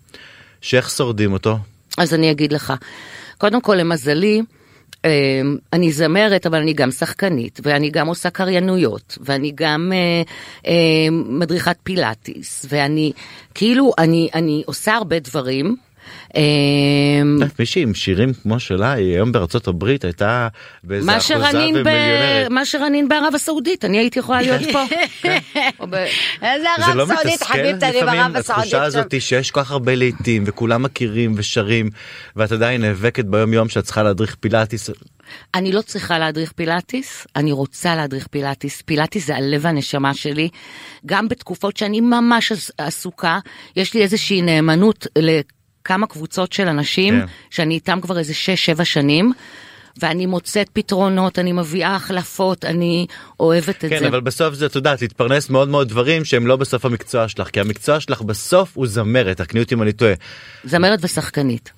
[0.61, 1.59] שאיך שורדים אותו.
[1.99, 2.73] אז אני אגיד לך,
[3.39, 4.43] קודם כל, למזלי,
[5.05, 5.11] אה,
[5.73, 10.23] אני זמרת, אבל אני גם שחקנית, ואני גם עושה קריינויות, ואני גם אה,
[10.67, 13.13] אה, מדריכת פילאטיס, ואני,
[13.55, 15.77] כאילו, אני, אני עושה הרבה דברים.
[16.37, 16.41] אה,
[17.21, 20.49] את יודעת, מישהי עם שירים כמו שלה היא היום בארצות הברית הייתה
[20.85, 21.79] באיזה מה אחוזה שרנין, ב...
[21.79, 22.51] ומיליונרת.
[22.51, 24.85] מה שרנין בערב הסעודית, אני הייתי יכולה להיות פה.
[25.23, 25.39] כן.
[26.43, 28.65] איזה זה ערב לא סעודית, חביבתי, אני בערב הסעודית.
[28.65, 28.83] התחושה.
[28.83, 31.91] הזאת שיש כל כך הרבה להיטים וכולם מכירים ושרים
[32.37, 34.91] ואת עדיין נאבקת ביום יום שאת צריכה להדריך פילאטיס.
[35.55, 38.83] אני לא צריכה להדריך פילאטיס, אני רוצה להדריך פילאטיס.
[38.83, 40.49] פילאטיס זה הלב והנשמה שלי.
[41.07, 43.39] גם בתקופות שאני ממש עס- עסוקה,
[43.77, 45.07] יש לי איזושהי נאמנות
[45.83, 47.27] לכמה קבוצות של אנשים, כן.
[47.51, 48.33] שאני איתם כבר איזה
[48.77, 49.33] 6-7 שנים.
[50.03, 53.07] ואני מוצאת פתרונות, אני מביאה החלפות, אני
[53.41, 54.09] אוהבת את כן זה.
[54.09, 57.61] אבל בסוף זה את יודעת להתפרנס מאוד מאוד דברים שהם לא בסוף המקצוע שלך כי
[57.61, 60.13] המקצוע שלך בסוף הוא זמרת תקני אותי אם אני טועה.
[60.65, 61.73] זמרת ושחקנית.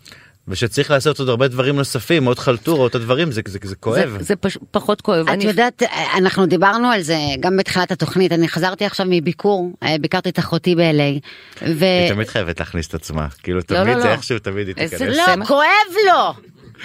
[0.48, 4.16] ושצריך לעשות עוד הרבה דברים נוספים עוד חלטורות הדברים זה זה זה כואב.
[4.18, 5.28] זה, זה פש, פחות כואב.
[5.28, 5.82] את אני- יודעת,
[6.18, 10.74] אנחנו דיברנו על זה גם בתחילת התוכנית, אני חזרתי עכשיו מביקור, אה, ביקרתי את אחותי
[10.74, 11.20] ב-LA,
[11.62, 11.84] ו...
[11.84, 14.12] היא תמיד חייבת להכניס את עצמה כאילו לא, תמיד לא, זה לא.
[14.12, 15.00] איכשהו תמיד היא תיכנס.
[15.00, 15.44] לא.
[15.46, 15.64] כואב
[16.06, 16.34] לו!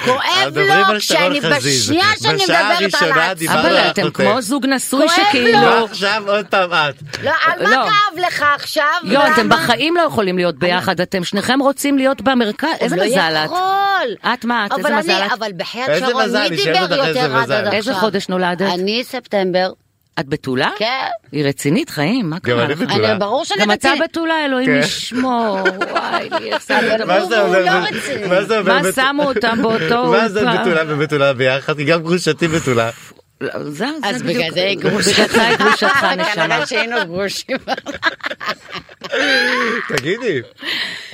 [0.05, 1.39] כואב לו שרון כשאני.
[1.39, 3.47] בשנייה שאני בשעה מדברת על הראשונה העצמי.
[3.47, 4.09] דיברנו אבל על אתם.
[4.11, 5.61] כמו זוג נשוי כואב שכאילו...
[5.61, 5.87] לו.
[5.87, 6.95] ועכשיו עוד פעם את.
[7.23, 7.75] לא, על מה לא.
[7.75, 8.85] כאב לך עכשיו?
[9.03, 9.49] לא, אתם?
[9.49, 13.45] בחיים לא יכולים להיות ביחד, אתם שניכם רוצים להיות במרכז, איזה הוא מזל לא את.
[13.45, 14.33] יכול.
[14.33, 14.71] את מה, את?
[14.77, 15.31] איזה מזל את?
[15.31, 17.35] אבל בחייאת שרון, מי דיבר יותר.
[17.37, 17.71] עד עכשיו?
[17.73, 18.73] איזה חודש נולדת?
[18.73, 19.69] אני ספטמבר.
[20.19, 20.69] את בתולה?
[20.77, 20.85] כן.
[21.31, 22.79] היא רצינית חיים, מה גם קרה אני לך?
[22.81, 23.11] בתולה.
[23.11, 24.09] אני- ברור שאני גם אתה רצינית.
[24.09, 24.79] בתולה, אלוהים כן.
[24.83, 25.59] ישמור,
[25.91, 26.29] וואי,
[27.07, 27.37] מה זה?
[27.37, 27.79] לא.
[28.29, 28.61] מה זה?
[28.61, 30.41] מה שמו אותם באותו מה זה?
[30.45, 31.77] בתולה ובתולה ביחד?
[31.77, 32.89] כי גם גרושתי בתולה.
[33.41, 33.49] לא,
[34.03, 34.29] אז היא.
[34.35, 35.35] בגלל זה היא גרושתך
[35.73, 36.15] נשמה.
[36.35, 37.57] כנראה שהיינו גרושים.
[39.87, 40.41] תגידי.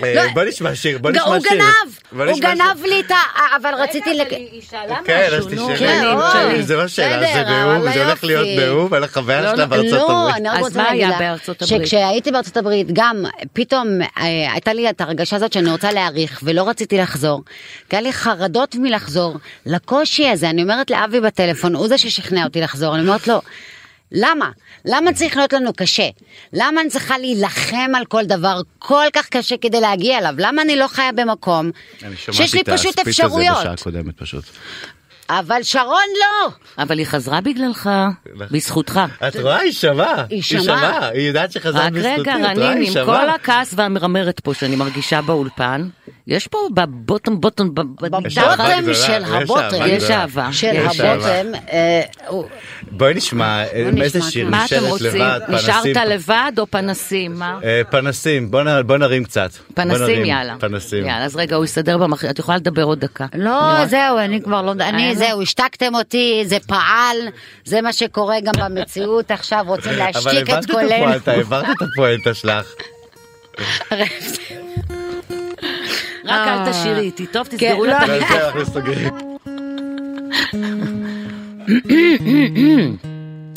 [0.03, 0.21] אה, לא.
[0.33, 0.97] בוא נשמע שיר.
[0.97, 1.57] בוא הוא נשמע שיר.
[1.59, 2.63] גנב, הוא נשמע שיר.
[2.63, 3.15] גנב לי את ה...
[3.55, 4.09] אבל רציתי...
[4.09, 5.67] רגע, אבל היא- שאלה כן, משהו, נו.
[5.79, 6.61] כן.
[6.61, 8.27] זה לא שאלה, זה נאום, זה הולך יופי.
[8.27, 10.35] להיות נאום על החוויה לא, שלה לא, בארצות לא, הברית.
[10.35, 11.81] אני רק אז רוצה מה להגיד היה לך, בארצות הברית?
[11.81, 16.69] שכשהייתי בארצות הברית, גם פתאום אה, הייתה לי את הרגשה הזאת שאני רוצה להעריך, ולא
[16.69, 17.43] רציתי לחזור.
[17.89, 22.61] כי היה לי חרדות מלחזור, לקושי הזה, אני אומרת לאבי בטלפון, הוא זה ששכנע אותי
[22.61, 23.41] לחזור, אני אומרת לו,
[24.15, 24.51] למה?
[24.85, 26.09] למה צריך להיות לנו קשה?
[26.53, 30.33] למה אני צריכה להילחם על כל דבר כל כך קשה כדי להגיע אליו?
[30.37, 31.71] למה אני לא חיה במקום
[32.03, 33.79] אני שיש שמעתי לי את פשוט הספיץ הזה בשעה אפשרויות?
[33.79, 34.43] הקודמת פשוט.
[35.29, 36.51] אבל שרון לא!
[36.77, 37.89] אבל היא חזרה בגללך,
[38.51, 38.99] בזכותך.
[39.27, 39.59] את רואה?
[39.59, 40.25] היא שמעה.
[40.29, 41.09] היא שמעה.
[41.09, 42.19] היא יודעת שחזרת רק בזכותי.
[42.19, 42.69] רגע, את רואה?
[42.69, 43.05] רנין, עם.
[43.05, 45.87] כל הכעס והמרמרת פה שאני מרגישה באולפן,
[46.27, 49.75] יש פה בבוטום בוטום, בבוטם של הבוטם.
[49.85, 50.11] יש.
[50.11, 50.47] אהבה.
[50.51, 50.67] של.
[50.75, 52.01] הבוטם, אה,
[52.91, 54.49] בואי נשמע אה, איזה שיר.
[54.49, 55.07] מה אתם נשארת רוצים?
[55.07, 55.95] לבד, נשארת פנסים.
[56.09, 57.39] לבד או פנסים?
[57.39, 57.59] מה?
[57.63, 58.51] אה, פנסים,
[58.85, 59.51] בוא נרים קצת.
[59.73, 60.25] פנסים.
[60.25, 60.55] יאללה.
[60.59, 61.05] פנסים.
[61.05, 63.25] יאללה, אז רגע, הוא יסדר במחיר, את יכולה לדבר עוד דקה.
[63.35, 64.71] לא, זהו, אני כבר לא...
[64.71, 65.14] אני?
[65.15, 67.17] זהו, השתקתם אותי, זה פעל,
[67.65, 70.93] זה מה שקורה גם במציאות עכשיו, רוצים אבל להשתיק את הבנת את קולנו.
[70.93, 72.73] הפואנטה, העברת את הפואנטה שלך.
[76.25, 77.91] רק אל תשאירי איתי, טוב, כן, תסגרו לא.
[77.91, 78.85] לה את לא.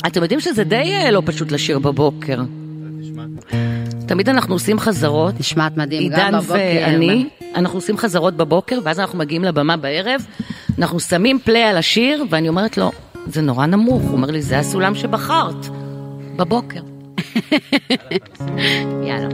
[0.07, 2.39] אתם יודעים שזה די אה, לא פשוט לשיר בבוקר.
[4.07, 6.55] תמיד אנחנו עושים חזרות, נשמעת מדהים, גם עידן בבוקר.
[6.55, 10.27] ואני, אנחנו עושים חזרות בבוקר, ואז אנחנו מגיעים לבמה בערב,
[10.79, 12.91] אנחנו שמים פליי על השיר, ואני אומרת לו,
[13.27, 14.03] זה נורא נמוך.
[14.03, 15.67] הוא אומר לי, זה הסולם שבחרת,
[16.37, 16.81] בבוקר.
[19.09, 19.29] יאללה.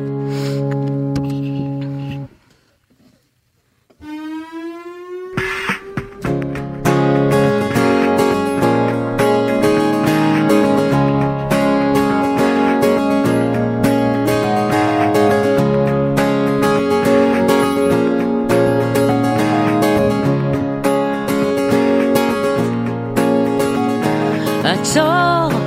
[24.97, 25.59] עצור,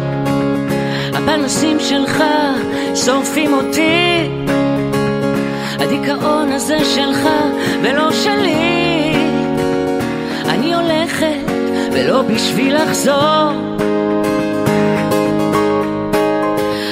[1.14, 2.24] הפנסים שלך
[2.96, 4.30] שורפים אותי.
[5.80, 7.30] הדיכאון הזה שלך
[7.82, 9.14] ולא שלי.
[10.50, 11.52] אני הולכת
[11.92, 13.52] ולא בשביל לחזור.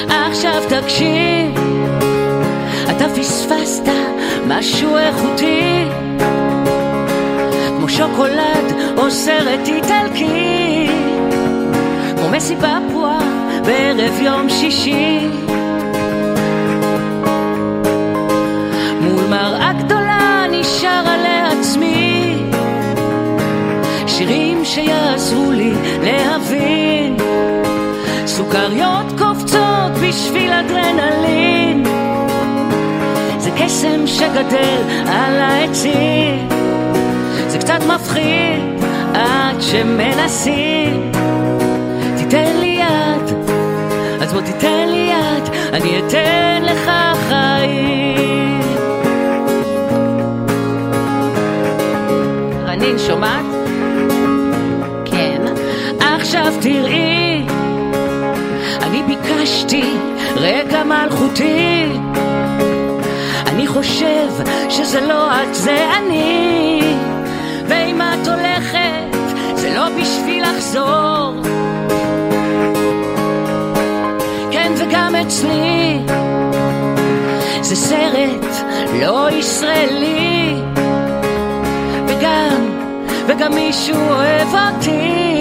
[0.08, 1.58] עכשיו תקשיב,
[2.96, 3.88] אתה פספסת
[4.46, 5.84] משהו איכותי.
[7.76, 11.05] כמו שוקולד או סרט איטלקי.
[12.36, 13.18] מסיבה פרועה
[13.66, 15.28] בערב יום שישי.
[19.00, 22.36] מול מראה גדולה נשאר לעצמי
[24.06, 25.72] שירים שיעזרו לי
[26.02, 27.16] להבין.
[28.26, 31.84] סוכריות קופצות בשביל אדרנלין.
[33.38, 36.48] זה קסם שגדל על העצים.
[37.48, 38.62] זה קצת מפחיד
[39.14, 41.12] עד שמנסים
[42.28, 43.34] תיתן לי יד,
[44.22, 46.90] אז בוא תיתן לי יד, אני אתן לך
[47.28, 48.60] חיים.
[52.66, 53.44] רנין, שומעת?
[55.04, 55.42] כן.
[56.00, 57.46] עכשיו תראי,
[58.82, 59.84] אני ביקשתי
[60.36, 61.86] רגע מלכותי.
[63.46, 64.28] אני חושב
[64.68, 66.80] שזה לא את, זה אני.
[67.68, 69.16] ואם את הולכת,
[69.54, 71.46] זה לא בשביל לחזור.
[75.22, 75.98] אצלי,
[77.60, 78.46] זה סרט
[79.00, 80.62] לא ישראלי.
[82.06, 82.70] וגם,
[83.26, 85.40] וגם מישהו אוהב אותי,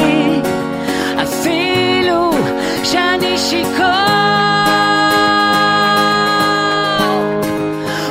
[1.24, 2.32] אפילו
[2.84, 3.86] שאני שיכור.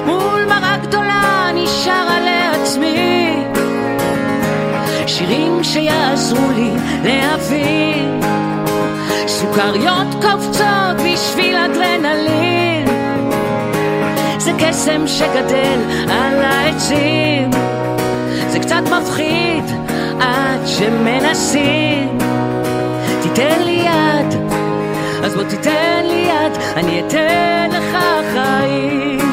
[0.07, 3.45] מול מראה גדולה נשארה לעצמי,
[5.07, 6.71] שירים שיעזרו לי
[7.05, 8.14] להבין.
[9.27, 12.87] סוכריות קופצות בשביל אדרנלין,
[14.39, 15.79] זה קסם שגדל
[16.11, 17.51] על העצים.
[18.49, 19.65] זה קצת מפחיד
[20.21, 22.19] עד שמנסים.
[23.23, 24.41] תיתן לי יד,
[25.25, 27.99] אז בוא תיתן לי יד, אני אתן לך
[28.33, 29.24] חיים.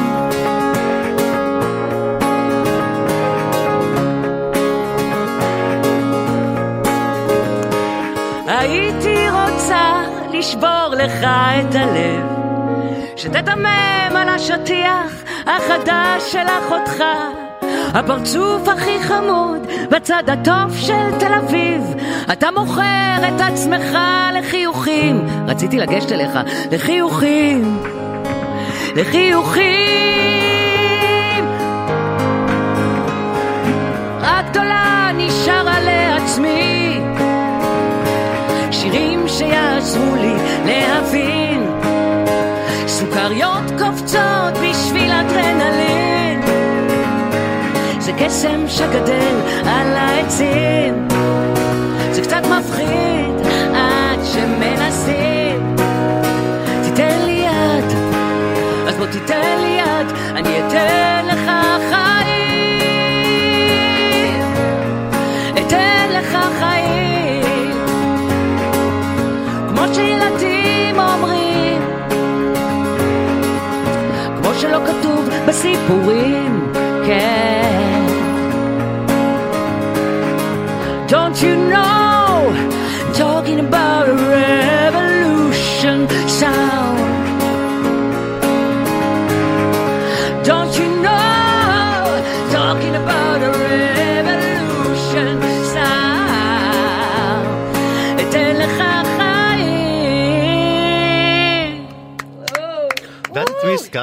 [10.42, 12.26] לשבור לך את הלב,
[13.16, 17.04] שתדמם על השטיח החדש של אחותך.
[17.94, 21.94] הפרצוף הכי חמוד בצד הטוב של תל אביב.
[22.32, 23.98] אתה מוכר את עצמך
[24.38, 25.26] לחיוכים.
[25.46, 26.38] רציתי לגשת אליך.
[26.72, 27.78] לחיוכים.
[28.96, 29.64] לחיוכים.
[34.20, 36.71] רק גדולה נשארה לעצמי
[39.38, 41.66] שיעזרו לי להבין.
[42.86, 46.40] סוכריות קופצות בשביל אדרנלין.
[47.98, 51.08] זה קסם שגדל על העצים.
[52.12, 55.76] זה קצת מפחיד עד שמנסים.
[56.84, 57.92] תיתן לי יד
[58.88, 61.61] אז בוא תיתן לי יד אני אתן לך
[75.47, 76.71] בסיפורים
[77.05, 78.03] כן
[81.07, 82.00] Don't you know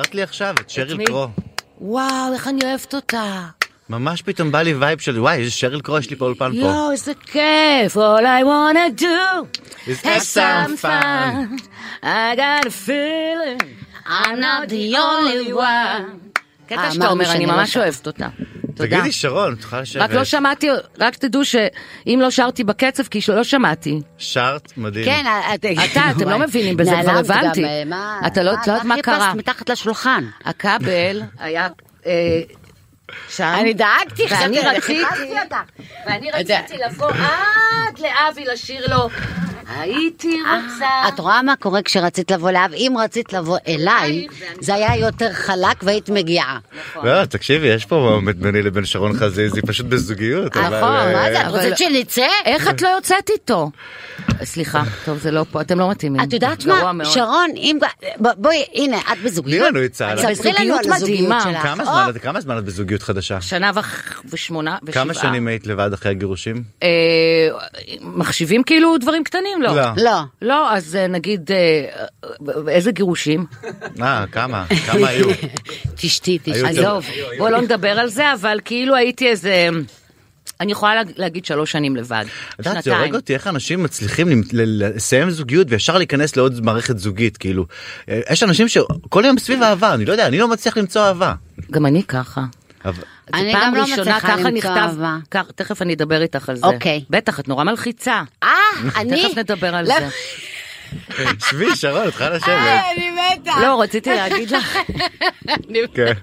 [0.09, 0.55] הזכרת לי עכשיו?
[0.61, 1.27] את שריל קרו.
[1.81, 3.45] וואו איך אני אוהבת אותה
[3.89, 6.57] ממש פתאום בא לי vibe של וואי איזה שריל קרו יש לי פה אולפן פה.
[6.57, 9.45] יואו איזה כיף All I wanna do
[9.87, 11.59] Is have some fun
[12.03, 13.61] I got a feeling
[14.05, 16.31] I'm not the only one
[16.67, 18.27] קטע שאתה אומר אני ממש אוהבת אותה
[18.83, 18.95] תודה.
[18.97, 20.01] תגידי שרון, את יכולה לשבת.
[20.03, 20.67] רק לא שמעתי,
[20.99, 24.01] רק תדעו שאם לא שרתי בקצב, כי לא שמעתי.
[24.17, 25.05] שרת, מדהים.
[25.05, 27.65] כן, את- אתה, אתם לא מבינים בזה, כבר הבנתי.
[27.65, 29.15] אה, מה- אתה לא- לא יודעת מה קרה.
[29.19, 30.23] חיפשת מתחת לשולחן.
[30.45, 31.67] הכבל היה
[32.05, 32.11] אה,
[33.29, 33.55] שם.
[33.59, 35.03] אני דאגתי, ואני חשבתי.
[36.07, 39.09] ואני רציתי לבוא עד לאבי לשיר לו.
[39.77, 40.87] הייתי רוצה.
[41.07, 42.73] את רואה מה קורה כשרצית לבוא לאב?
[42.73, 44.27] אם רצית לבוא אליי,
[44.59, 46.59] זה היה יותר חלק והיית מגיעה.
[47.03, 50.57] לא, תקשיבי, יש פה מועמד ביני לבין שרון חזיזי, פשוט בזוגיות.
[50.57, 52.27] אבל, נכון, מה אה, זה, את אבל- רוצית שנצא?
[52.45, 53.71] איך את לא יוצאת איתו?
[54.43, 56.21] סליחה, טוב זה לא פה, אתם לא מתאימים.
[56.23, 57.05] את יודעת מה.
[57.05, 57.77] שרון, אם...
[58.37, 59.67] בואי, הנה, את בזוגיות.
[59.67, 60.09] תני לנו עצה.
[60.33, 61.33] ספרי לנו על הזוגיות.
[61.43, 61.61] שלך.
[61.63, 63.41] כמה זמן את- כמה זמן את בזוגיות חדשה?
[63.41, 63.71] שנה
[64.31, 65.03] ושמונה ושבעה.
[65.03, 66.63] כמה שנים היית לבד אחרי הגירושים?
[66.83, 66.87] אה,
[68.01, 69.58] מחשיבים כאילו דברים קטנים?
[69.61, 69.75] לא.
[69.75, 69.81] לא.
[69.97, 70.19] לא.
[70.41, 72.05] לא, אז אה, נגיד, אה,
[72.67, 73.45] איזה גירושים?
[74.01, 74.65] אה, כמה?
[74.85, 75.27] כמה היו?
[75.95, 76.65] תשתי, תשתי.
[76.67, 77.05] עזוב,
[77.37, 79.69] בוא לא נדבר על זה, אבל כאילו הייתי איזה...
[80.61, 82.25] אני יכולה לה- להגיד שלוש שנים לבד.
[82.59, 82.97] את יודעת, זה.
[82.97, 87.65] הורג אותי איך אנשים מצליחים לסיים זוגיות וישר להיכנס לעוד מערכת זוגית כאילו
[88.09, 91.33] אה, יש אנשים שכל יום סביב אהבה אני לא יודע אני לא מצליח למצוא אהבה.
[91.71, 92.41] גם אני ככה.
[93.33, 95.17] אני גם לא מצליחה ככה למצוא נכתב, אהבה.
[95.31, 96.65] כך, תכף אני אדבר איתך על זה.
[96.65, 97.03] אוקיי.
[97.09, 98.21] בטח, את נורא מלחיצה.
[98.43, 98.49] אה,
[98.97, 99.23] אני...
[99.23, 100.09] תכף נדבר על לא, זה.
[101.49, 102.49] שבי שרון את צריכה לשבת.
[102.49, 103.51] אה, אני מתה.
[103.61, 104.77] לא, רציתי להגיד לך,
[105.95, 106.13] כן.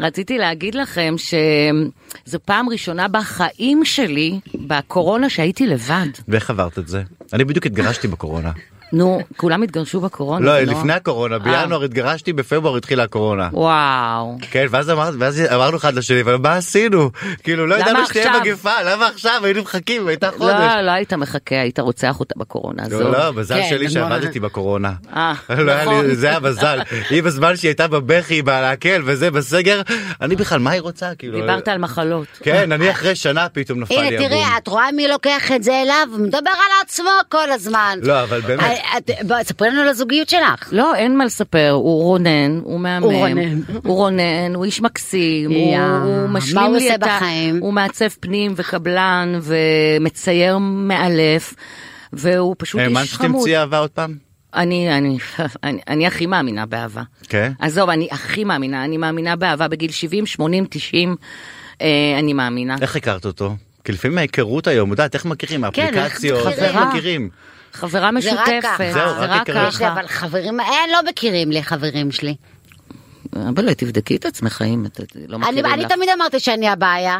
[0.00, 6.06] רציתי להגיד לכם שזו פעם ראשונה בחיים שלי, בקורונה, שהייתי לבד.
[6.28, 7.02] ואיך עברת את זה?
[7.32, 8.52] אני בדיוק התגרשתי בקורונה.
[8.92, 10.46] נו, כולם התגרשו בקורונה?
[10.46, 13.48] לא זה לפני הקורונה בינואר התגרשתי בפברואר התחילה הקורונה.
[13.52, 14.38] וואו.
[14.50, 14.90] כן ואז
[15.54, 17.10] אמרנו אחד לשני אבל מה עשינו
[17.42, 18.40] כאילו לא ידענו שתהיה?
[18.40, 20.54] מגפה למה עכשיו היינו מחכים הייתה חודש.
[20.76, 22.82] לא, לא היית מחכה, היית רוצח אותה בקורונה.
[22.82, 23.02] עזוב.
[23.02, 23.90] לא, לא, מזל כן, שלי.
[23.90, 24.92] שעבדתי בקורונה.
[25.16, 26.14] אה, לא נכון.
[26.14, 26.80] זה היה מזל.
[27.10, 29.82] היא בזמן שהיא הייתה בבכי, בלהקל וזה בסגר,
[30.20, 31.14] אני בכלל, מה היא רוצה?
[31.18, 31.40] כאילו...
[31.40, 32.26] דיברת על מחלות.
[32.42, 34.28] כן, אני אחרי שנה פתאום נפל לי הנה, הבום.
[34.28, 36.08] תראי, את רואה מי לוקח את זה אליו?
[36.18, 37.98] מדבר על עצמו כל הזמן.
[38.02, 38.77] לא, אבל באמת.
[39.42, 40.68] ספרי לנו על הזוגיות שלך.
[40.72, 43.60] לא, אין מה לספר, הוא רונן, הוא מהמם, הוא רונן.
[43.84, 47.06] הוא רונן, הוא איש מקסים, הוא, משלים הוא לי עושה את ה...
[47.06, 47.58] בחיים?
[47.60, 51.54] הוא מעצב פנים וקבלן ומצייר מאלף,
[52.12, 53.30] והוא פשוט האמנת איש חמוד.
[53.30, 54.14] שתמצאי אהבה עוד פעם?
[54.54, 55.18] אני, אני,
[55.62, 57.02] אני, אני הכי מאמינה באהבה.
[57.28, 57.52] כן?
[57.58, 61.16] עזוב, אני הכי מאמינה, אני מאמינה באהבה בגיל 70, 80, 90,
[61.82, 61.86] אה,
[62.18, 62.76] אני מאמינה.
[62.80, 63.56] איך הכרת אותו?
[63.84, 65.70] כי לפעמים ההיכרות היום, יודעת, איך מכירים?
[65.70, 66.88] כן, איך אפליקציות, איך חברה.
[66.88, 67.28] מכירים?
[67.72, 68.92] חברה משותפת.
[68.92, 69.92] זהו, זה רק ככה.
[69.92, 72.34] אבל חברים, אין, לא מכירים לי חברים שלי.
[73.36, 75.92] אבל תבדקי את עצמך אם את לא אני מכירים אני לך.
[75.92, 77.18] תמיד אמרתי שאני הבעיה.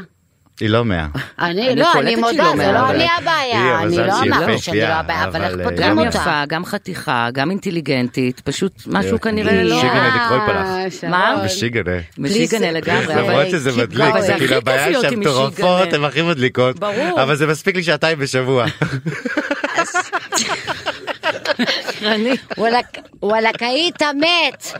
[0.60, 1.06] היא לא מאה.
[1.38, 3.80] אני, לא, אני מודה, לא זה לא אני הבעיה.
[3.82, 6.08] אני לא אמרתי שאני לא הבעיה, אבל איך פותרים גם אותה?
[6.08, 9.80] יפה, גם חתיכה, גם אינטליגנטית, פשוט משהו כנראה לא...
[9.80, 10.66] שיגענה לקרוא פלח.
[11.10, 11.42] מה?
[11.44, 11.98] ושיגענה.
[12.18, 13.14] משיגנה לגמרי.
[13.14, 15.98] למרות שזה כי- מדליק, זה כאילו הבעיה כיף להיות שהן עם מטורפות, משיגנה.
[15.98, 16.78] הן הכי מדליקות.
[16.78, 17.22] ברור.
[17.22, 18.64] אבל זה מספיק לי שעתיים בשבוע.
[23.22, 24.72] וואלכ היית מת.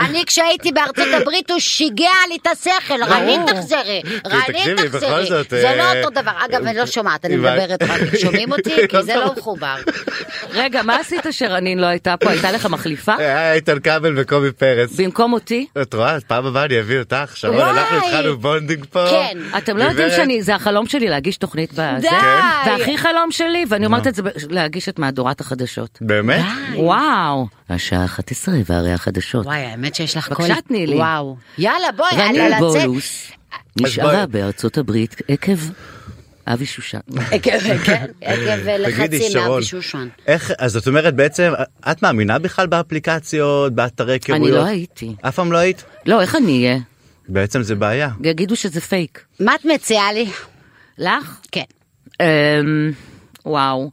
[0.00, 5.76] אני כשהייתי בארצות הברית הוא שיגע לי את השכל, רנין תחזרי, רנין תחזרי, זה אה,
[5.76, 7.36] לא אותו דבר, אגב אני לא שומעת, אני.
[7.36, 8.74] מדברת רק, שומעים אותי?
[8.88, 9.76] כי זה לא מחובר.
[10.50, 12.30] רגע, מה עשית שרון אני לא הייתה פה?
[12.30, 13.14] הייתה לך מחליפה?
[13.18, 14.92] היה איתן כבל וקובי פרץ.
[14.92, 15.66] במקום אותי?
[15.82, 17.60] את רואה, פעם הבאה אני אביא אותך, שרון.
[17.60, 19.04] אנחנו התחלנו bonding פה.
[19.10, 19.38] כן.
[19.58, 20.10] אתם לא יודעים.
[20.10, 21.98] שאני, זה החלום שלי להגיש תוכנית בזה.
[22.00, 22.70] די.
[22.70, 25.98] והכי חלום שלי, ואני אומרת את זה, להגיש את מהדורת החדשות.
[26.00, 26.44] באמת?
[26.76, 29.46] וואו, השעה 11 והרי החדשות.
[29.46, 30.46] וואי, האמת שיש לך קול.
[30.46, 30.96] בבקשה, תני לי.
[30.96, 31.36] וואו.
[31.58, 32.60] יאללה, בואי, על לצאת.
[32.86, 33.30] בולוס
[33.76, 33.90] בואי.
[33.90, 35.58] נשארה בארצות הברית עקב
[36.46, 36.98] אבי שושן.
[37.30, 40.08] עקב, כן, עקב לחצים שרון, מאבי שושן.
[40.26, 41.52] איך, אז זאת אומרת בעצם,
[41.90, 44.42] את מאמינה בכלל באפליקציות, באתרי היכרויות?
[44.46, 45.14] אני לא הייתי.
[45.20, 45.84] אף פעם לא היית?
[46.06, 46.78] לא, איך אני אהיה?
[47.28, 48.08] בעצם זה בעיה.
[48.24, 49.24] יגידו שזה פייק.
[49.40, 50.26] מה את מציעה לי?
[50.98, 51.40] לך?
[51.52, 51.64] כן.
[52.20, 52.26] אמ,
[53.46, 53.90] וואו.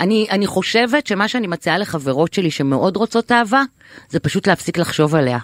[0.00, 3.62] אני, אני חושבת שמה שאני מציעה לחברות שלי שמאוד רוצות אהבה,
[4.08, 5.38] זה פשוט להפסיק לחשוב עליה.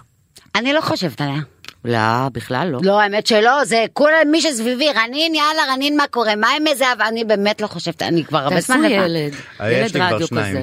[0.55, 1.39] אני לא חושבת עליה.
[1.85, 2.79] לא, בכלל לא.
[2.83, 6.35] לא, האמת שלא, זה כולם מי שסביבי, רנין, יאללה, רנין, מה קורה?
[6.35, 7.07] מה עם איזה אהבה?
[7.07, 8.91] אני באמת לא חושבת, אני כבר הרבה תעשו זמן לבד.
[8.91, 10.27] ילד, אה, ילד כבר רדיו.
[10.27, 10.61] כזה.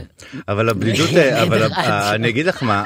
[0.49, 1.77] אבל הבדידות, אה, אבל רדיו.
[1.77, 2.85] ה- אני אגיד לך מה,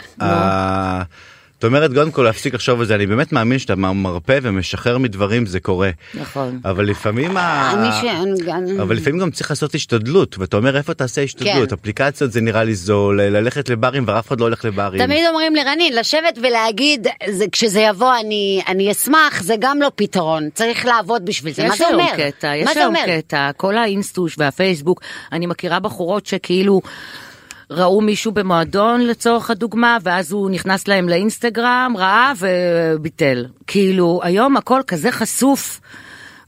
[1.55, 4.99] ה- את אומרת קודם כל להפסיק לחשוב על זה, אני באמת מאמין שאתה מרפא ומשחרר
[4.99, 5.91] מדברים זה קורה.
[6.15, 6.61] נכון.
[6.65, 8.05] אבל לפעמים, ה- אני ש...
[8.81, 11.75] אבל לפעמים גם צריך לעשות השתדלות ואתה אומר איפה תעשה השתדלות כן.
[11.81, 15.07] אפליקציות זה נראה לי זול ללכת לברים ואף אחד לא הולך לברים.
[15.07, 19.91] תמיד אומרים לי, רנין, לשבת ולהגיד, זה- כשזה יבוא אני, אני אשמח, זה גם לא
[19.97, 21.63] פתרון, צריך לעבוד בשביל זה.
[21.69, 22.13] מה יש זה היום אומר?
[22.17, 22.95] קטע, מה יש היום?
[23.07, 25.01] קטע, כל האינסטוש והפייסבוק,
[25.33, 26.81] אני מכירה בחורות שכאילו...
[27.71, 33.47] ראו מישהו במועדון לצורך הדוגמה, ואז הוא נכנס להם לאינסטגרם, ראה וביטל.
[33.67, 35.81] כאילו, היום הכל כזה חשוף.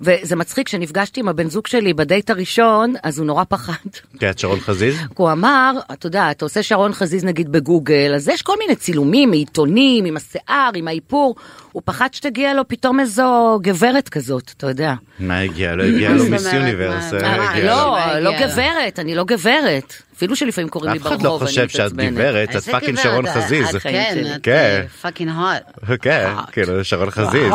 [0.00, 3.72] וזה מצחיק, כשנפגשתי עם הבן זוג שלי בדייט הראשון, אז הוא נורא פחד.
[4.18, 4.96] כן, את שרון חזיז?
[5.14, 9.30] הוא אמר, אתה יודע, אתה עושה שרון חזיז נגיד בגוגל, אז יש כל מיני צילומים
[9.30, 11.34] מעיתונים, עם השיער, עם האיפור,
[11.76, 14.94] הוא פחד שתגיע לו פתאום איזו גברת כזאת, אתה יודע.
[15.18, 15.74] מה הגיע?
[15.74, 17.14] לא הגיע לו מיס יוניברס.
[17.14, 17.96] אה, לא, לו.
[18.20, 18.46] לא לה?
[18.46, 19.94] גברת, אני לא גברת.
[20.16, 21.92] אפילו שלפעמים קוראים לי אף ברחוב, אחד לא חושב שאת.
[21.92, 23.66] גברת, את fucking שרון את- חזיז.
[23.82, 24.22] כן.
[24.36, 24.82] את כן.
[25.02, 25.98] Fucking hot.
[26.02, 27.52] כן, כאילו שרון חזיז.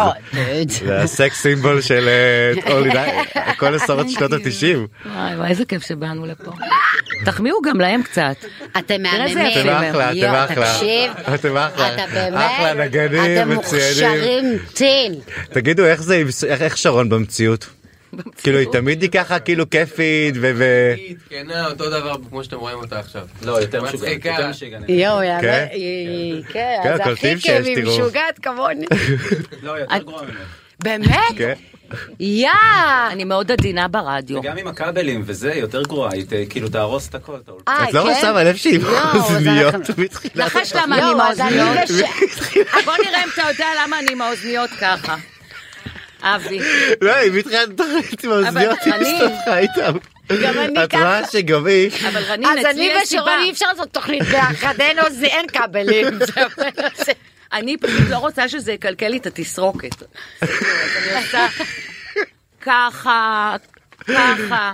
[0.86, 4.88] זה הסקס סימבול של אה, כל עשרות שנות התשעים.
[5.06, 6.52] וואי וואי, איזה כיף שבאנו לפה.
[7.26, 8.36] תחמיאו גם להם קצת.
[8.78, 9.38] אתם מהממים.
[9.38, 10.74] אתם אחלה, אתם אחלה.
[10.74, 11.94] תקשיב, אתם אחלה.
[11.94, 13.10] אתה באמת, אחלה נגנים,
[13.42, 13.54] אתם מצוינים.
[13.54, 15.16] מוכשרים טין.
[15.54, 16.16] תגידו איך זה,
[16.48, 17.68] איך- איך שרון במציאות?
[18.38, 20.52] כאילו היא תמיד היא ככה כאילו כיפית ו...
[20.56, 20.94] ו-
[21.30, 23.22] כנה, אותו דבר כמו שאתם רואים אותה עכשיו.
[23.42, 24.30] לא, יותר משוגע, מצחיקה.
[24.30, 24.90] יותר משוגענית.
[24.90, 25.66] יואו, יאללה, כן?
[25.72, 27.84] היא- כן, כן, אז הכי כיף, היא.
[27.86, 28.86] משוגעת כמוני.
[29.64, 30.36] לא, יותר גרוע ממך.
[30.84, 31.58] באמת?
[32.20, 32.48] יא!
[33.10, 34.40] אני מאוד עדינה ברדיו.
[34.40, 37.36] וגם עם הכבלים וזה, יותר גרוע, היא כאילו תהרוס את הכל.
[37.68, 38.22] אה, את לא כן?
[38.22, 41.60] שמה לב שהיא עם יואו, אז אוזניות אנחנו- מתחילת נחש למה אני עם אז אני
[41.60, 42.10] האוזניות.
[42.86, 45.16] בוא נראה אם אתה יודע למה אני עם האוזניות ככה.
[46.22, 46.60] אבי.
[47.02, 49.98] לא, היא מתחילת התוכנית עם האוזניות, היא אני- הסתבכה איתם.
[50.44, 51.32] גם אני את רואה ככה.
[51.32, 53.22] שגם היא, אבל רנין, אז אני אצלי יש סיבה.
[53.24, 54.98] ושרון אי אפשר לעשות תוכנית ביחד, אין
[55.48, 56.08] כבלים.
[57.54, 60.04] אני פשוט לא רוצה שזה יקלקל לי את התסרוקת.
[60.42, 60.50] אני
[61.24, 61.48] עושה
[62.62, 63.56] ככה,
[64.08, 64.74] ככה.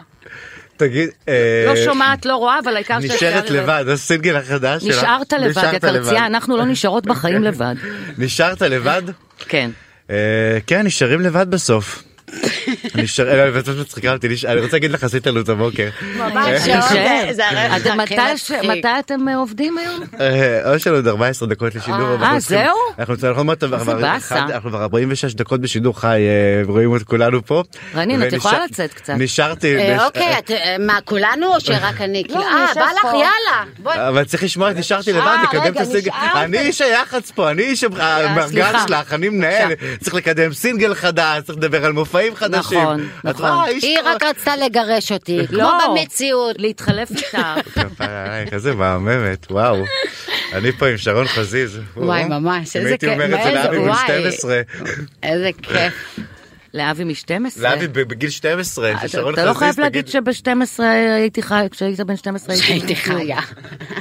[0.77, 4.97] תגיד, אה, לא שומעת, לא רואה, אבל העיקר נשארת לבד, הסינגל החדש שלך.
[4.97, 7.75] נשארת לבד, נשארת יקרצייה, אנחנו לא נשארות בחיים לבד.
[8.17, 9.01] נשארת לבד?
[9.39, 9.71] כן.
[10.09, 12.03] אה, כן, נשארים לבד בסוף.
[12.95, 13.51] נשאר, אה,
[13.81, 15.89] מצחיקה אותי, אני רוצה להגיד לך, עשית לנו את הבוקר.
[16.15, 16.47] ממש
[17.81, 20.03] אתם- הכי מתי אתם אה, עובדים היום?
[20.19, 21.95] אה, יש לנו עוד 14 דקות לשידור.
[22.09, 22.75] אה, אנחנו צריכים- זהו?
[22.99, 23.17] אנחנו
[23.91, 24.39] כבר- באסה.
[24.39, 26.21] אנחנו כבר 46 דקות בשידור חי, אה,
[26.67, 27.63] רואים את כולנו פה.
[27.95, 29.13] רנין, את יכולה לצאת קצת.
[29.17, 29.75] נשארתי.
[29.77, 32.23] אה, נש- אוקיי, את- אה, מה, כולנו או שרק אני?
[32.27, 33.03] כאילו, אה, בא לך.
[33.13, 34.07] יאללה.
[34.09, 36.11] אבל צריך לשמוע, נשארתי לבד, אה, לקדם את הסינגל.
[36.35, 38.71] אני איש היח"צ פה, אני איש המארגן.
[38.87, 39.71] שלך, אני מנהל.
[39.99, 42.61] צריך לקדם סינגל חדש, צריך לדבר על מופעים חדשים.
[42.71, 43.49] נכון, נכון.
[43.81, 43.97] היא.
[44.05, 45.95] רק רצתה לגרש אותי, כמו לא.
[45.99, 46.55] במציאות.
[46.59, 47.09] להתחלף
[47.99, 49.83] עלייך, איזה מהממת, וואו.
[50.53, 51.79] אני פה עם שרון חזיז.
[51.97, 54.05] וואי, ממש, אם איזה הייתי כיף, אומר את זה לאבי בן וואי.
[54.07, 54.61] 12.
[55.23, 56.19] איזה כיף.
[56.73, 57.31] לאבי מ-12.
[57.61, 60.11] לאבי בגיל 12, ששרון אתה לא חזיז חייב להגיד תגיד-
[60.43, 60.83] שב-12
[61.17, 63.17] הייתי חי, כשהיית בן 12 שהייתי כלום.
[63.17, 63.39] חיה.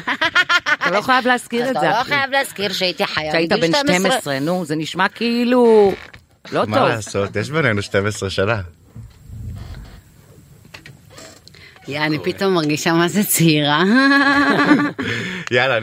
[0.83, 1.87] אתה לא חייב להזכיר את אתה זה.
[1.87, 2.09] לא אחי.
[2.09, 3.31] חייב להזכיר שהייתי חיה.
[3.33, 5.93] כשהיית בן 12, נו, זה נשמע כאילו...
[6.53, 6.89] לא מה טוב.
[6.89, 8.61] לעשות, יש בינינו 12 שנה.
[11.89, 13.83] יא, אני פתאום מרגישה מה זה צעירה.
[15.51, 15.79] יאללה,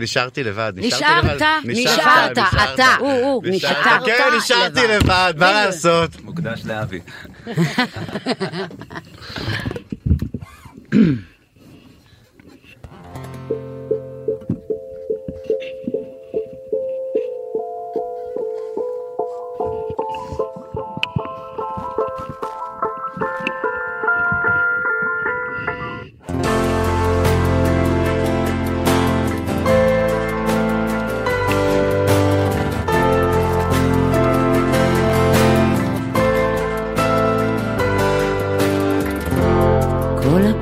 [0.00, 0.72] נשארתי לבד.
[0.76, 1.40] נשארת, לבד.
[1.64, 2.38] נשארת,
[2.74, 2.94] אתה.
[2.98, 4.80] הוא, הוא, נשארת, נשארת כן, נשארתי.
[4.88, 6.10] לבד, מה לעשות?
[6.22, 7.00] מוקדש לאבי.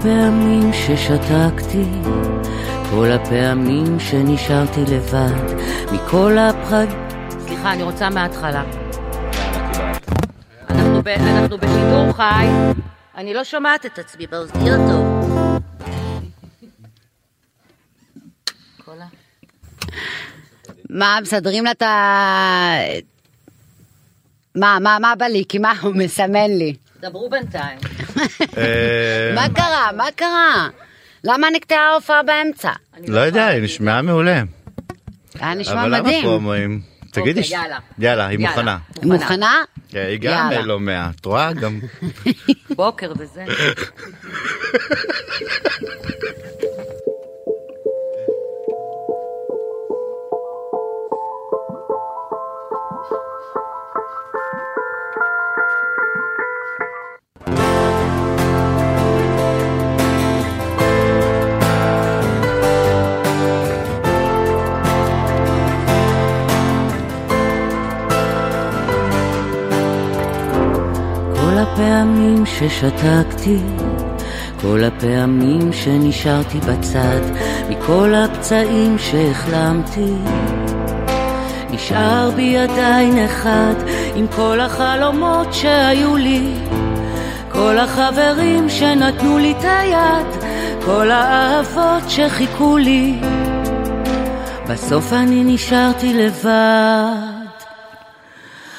[0.03, 1.85] הפעמים ששתקתי,
[2.91, 5.55] כל הפעמים שנשארתי לבד,
[5.93, 6.87] מכל הפחד...
[7.47, 8.65] סליחה, אני רוצה מההתחלה.
[10.71, 11.09] אנחנו, ב...
[11.09, 12.47] אנחנו בשידור חי,
[13.17, 15.23] אני לא שומעת את עצמי באוזניות טוב.
[20.91, 21.87] מה, מסדרים לה את ה...
[24.55, 25.45] מה, מה, מה בא לי?
[25.49, 26.75] כי מה הוא מסמן לי?
[27.03, 27.79] דברו בינתיים.
[28.59, 29.91] אה, מה קרה?
[29.97, 30.69] מה קרה?
[31.25, 32.71] למה נקטעה ההופעה באמצע?
[33.09, 34.43] לא יודע, היא נשמעה מעולה.
[35.41, 36.23] היה נשמע אבל למה מדהים.
[36.25, 36.81] פרומואים?
[37.11, 37.79] תגידי, אוקיי, יאללה.
[37.99, 38.51] יאללה, היא יאללה.
[38.51, 38.79] מוכנה.
[39.03, 39.63] מוכנה?
[39.89, 40.67] כן, היא גם יאללה.
[40.67, 41.81] לא מאה, את רואה גם.
[42.77, 43.45] בוקר וזה.
[71.63, 73.59] הפעמים ששתקתי,
[74.61, 77.21] כל הפעמים שנשארתי בצד,
[77.69, 80.15] מכל הפצעים שהחלמתי.
[81.71, 83.75] נשאר בי עדיין אחד,
[84.15, 86.55] עם כל החלומות שהיו לי.
[87.53, 90.27] כל החברים שנתנו לי את היד,
[90.85, 93.21] כל האהבות שחיכו לי.
[94.69, 97.43] בסוף אני נשארתי לבד.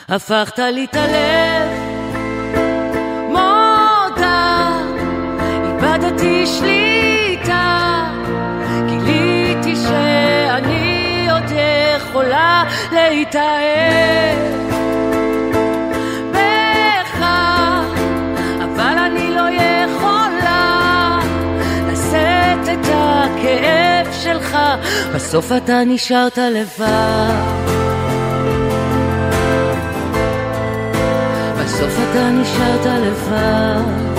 [0.09, 1.53] הפכת לי את הלב,
[6.43, 8.05] איבדתי שליטה,
[8.87, 11.43] גיליתי שאני עוד
[11.97, 14.53] יכולה להתאהב
[19.35, 19.49] לא
[24.23, 24.57] שלך,
[25.15, 27.33] בסוף אתה נשארת לבד.
[31.59, 34.12] בסוף אתה נשארת לבד.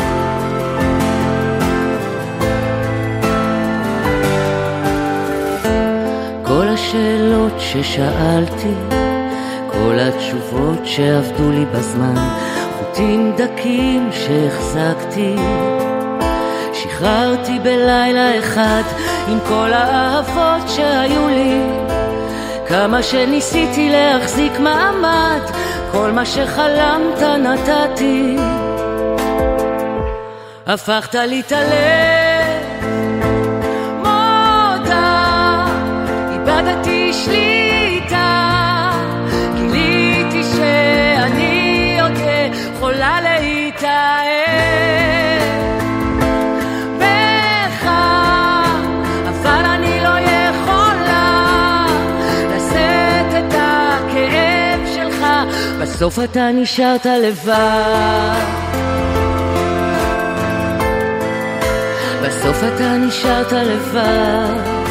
[6.55, 8.75] כל השאלות ששאלתי,
[9.67, 12.15] כל התשובות שעבדו לי בזמן,
[12.79, 15.37] חוטים דקים שהחזקתי.
[16.73, 18.83] שחררתי בלילה אחד
[19.29, 21.61] עם כל האהבות שהיו לי.
[22.67, 25.41] כמה שניסיתי להחזיק מעמד,
[25.93, 28.37] כל מה שחלמת נתתי.
[30.67, 31.43] הפכת לי
[37.25, 38.91] שליטה,
[39.55, 42.13] גיליתי שאני עוד
[42.75, 44.35] יכולה להתאהב
[46.99, 47.89] בך,
[49.29, 51.87] אבל אני לא יכולה
[52.55, 55.27] לשאת את הכאב שלך,
[55.81, 58.65] בסוף אתה נשארת לבד.
[62.23, 64.84] בסוף אתה נשארת לבד.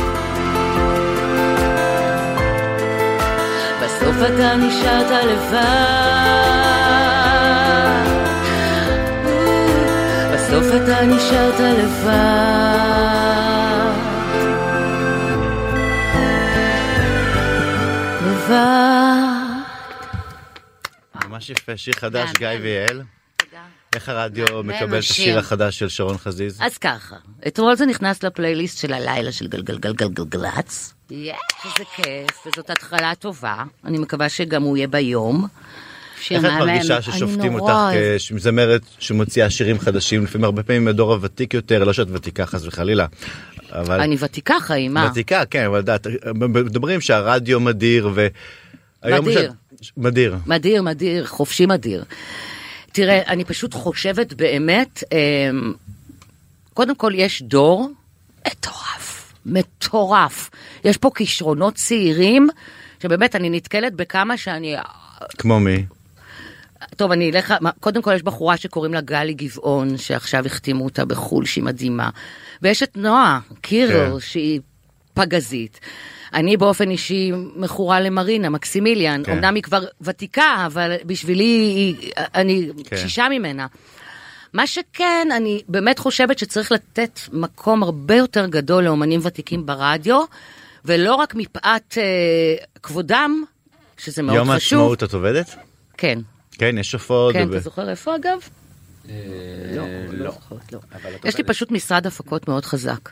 [4.13, 5.63] בסוף אתה נשארת לבד.
[10.33, 12.13] בסוף אתה נשארת לבד.
[18.25, 18.53] לבד.
[21.25, 22.47] ממש יפה, שיר חדש, גיא.
[22.61, 23.01] ויעל.
[23.95, 25.39] איך הרדיו מקבל את השיר.
[25.39, 26.59] החדש של שרון חזיז?
[26.61, 27.15] אז ככה,
[27.47, 33.97] אתמול זה נכנס לפלייליסט של הלילה של גלגלגלגלגלגלצ, יש שזה כיף, וזאת התחלה טובה, אני
[33.97, 35.47] מקווה שגם הוא יהיה ביום.
[36.31, 36.49] איך את.
[36.49, 37.73] מרגישה ששופטים אותך.
[38.35, 43.05] כזמרת שמוציאה שירים חדשים, לפעמים הרבה פעמים מהדור הוותיק יותר, לא שאת ותיקה חס וחלילה,
[43.71, 45.09] אבל אני ותיקה חיים, מה?
[45.11, 45.83] ותיקה, כן, אבל
[46.35, 48.27] מדברים שהרדיו מדיר ו...
[49.05, 49.51] מדיר.
[49.97, 50.35] מדיר.
[50.45, 52.03] מדיר, מדיר, חופשי מדיר.
[52.93, 55.73] תראה, אני פשוט חושבת באמת, אמ,
[56.73, 57.89] קודם כל יש דור
[58.47, 60.49] מטורף, מטורף.
[60.85, 62.49] יש פה כישרונות צעירים,
[63.03, 64.75] שבאמת אני נתקלת בכמה שאני...
[65.37, 65.85] כמו מי?
[66.95, 71.45] טוב, אני אלך, קודם כל יש בחורה שקוראים לה גלי גבעון, שעכשיו החתימו אותה בחו"ל,
[71.45, 72.09] שהיא מדהימה.
[72.61, 74.19] ויש את נועה קירל, כן.
[74.19, 74.59] שהיא
[75.13, 75.79] פגזית.
[76.33, 79.21] אני באופן אישי מכורה למרינה, מקסימיליאן.
[79.25, 79.31] כן.
[79.31, 81.95] אמנם היא כבר ותיקה, אבל בשבילי היא,
[82.35, 82.95] אני כן.
[82.95, 83.67] קשישה ממנה.
[84.53, 90.23] מה שכן, אני באמת חושבת שצריך לתת מקום הרבה יותר גדול לאמנים ותיקים ברדיו,
[90.85, 92.03] ולא רק מפאת אה,
[92.83, 93.43] כבודם,
[93.97, 94.79] שזה מאוד יום חשוב.
[94.79, 95.55] העצמאות את עובדת?
[95.97, 96.19] כן.
[96.51, 97.33] כן, יש הופעות.
[97.33, 98.39] כן, וב- אתה זוכר איפה אגב?
[99.75, 100.79] לא, לא זוכרת, לא.
[101.25, 103.09] יש לי פשוט משרד הפקות מאוד חזק,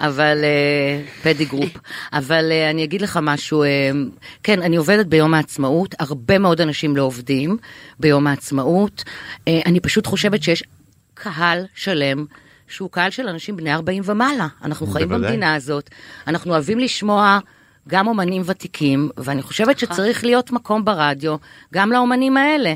[0.00, 1.78] אבל אה, פדי גרופ,
[2.12, 3.90] אבל אה, אני אגיד לך משהו, אה,
[4.42, 7.56] כן, אני עובדת ביום העצמאות, הרבה מאוד אנשים לא עובדים
[8.00, 9.04] ביום העצמאות,
[9.48, 10.62] אה, אני פשוט חושבת שיש
[11.14, 12.24] קהל שלם.
[12.68, 14.46] שהוא קהל של אנשים בני 40 ומעלה.
[14.62, 15.08] אנחנו חיים.
[15.08, 15.90] במדינה הזאת,
[16.26, 17.38] אנחנו אוהבים לשמוע
[17.88, 21.36] גם אומנים ותיקים, ואני חושבת שצריך להיות מקום ברדיו
[21.74, 22.74] גם לאומנים האלה.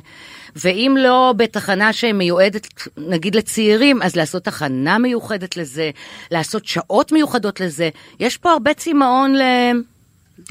[0.56, 5.90] ואם לא בתחנה שמיועדת נגיד לצעירים, אז לעשות תחנה מיוחדת לזה,
[6.30, 7.88] לעשות שעות מיוחדות לזה.
[8.20, 9.42] יש פה הרבה צמאון ל...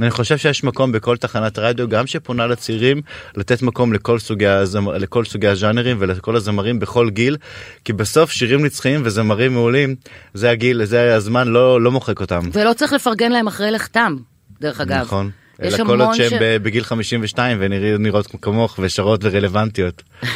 [0.01, 3.01] אני חושב שיש מקום בכל תחנת רדיו גם שפונה לצעירים
[3.36, 7.38] לתת מקום לכל סוגי הזמר, לכל סוגי הז'אנרים ולכל הזמרים בכל גיל
[7.86, 9.95] כי בסוף שירים נצחיים וזמרים מעולים
[10.34, 12.39] זה הגיל זה הזמן לא לא מוחק אותם.
[12.53, 14.16] ולא צריך לפרגן להם אחרי לכתם,
[14.62, 15.01] דרך אגב.
[15.01, 15.30] נכון.
[15.64, 20.03] אלא כל עוד שהם ש- ב- בגיל 52 ונראות כמוך ושרות ורלוונטיות.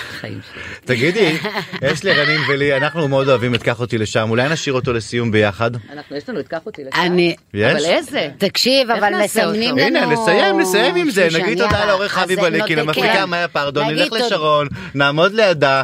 [0.86, 1.38] תגידי,
[1.92, 5.72] יש לרנין ולי, אנחנו מאוד אוהבים את קח אותי לשם, אולי נשאיר אותו לסיום ביחד?
[5.94, 7.02] אנחנו, יש לנו את קח אותי לשם.
[7.02, 7.36] אני...
[7.54, 7.72] יש?
[7.72, 8.30] אבל איזה?
[8.38, 9.78] תקשיב, אבל מסמנים?
[9.78, 9.88] לנו...
[9.88, 11.86] הנה, נסיים, נסיים עם זה, נגיד תודה.
[11.86, 13.30] לעורך אבי בליקי, למפיקה כן.
[13.30, 14.14] מאיה פרדון, נלך.
[14.14, 15.84] לשרון, נעמוד לידה,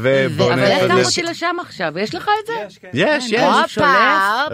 [0.00, 1.08] ובואו אבל נלך לקח לזה.
[1.08, 2.88] אותי לשם עכשיו, יש לך את זה?
[2.92, 3.42] יש, יש.
[3.42, 3.94] הופה,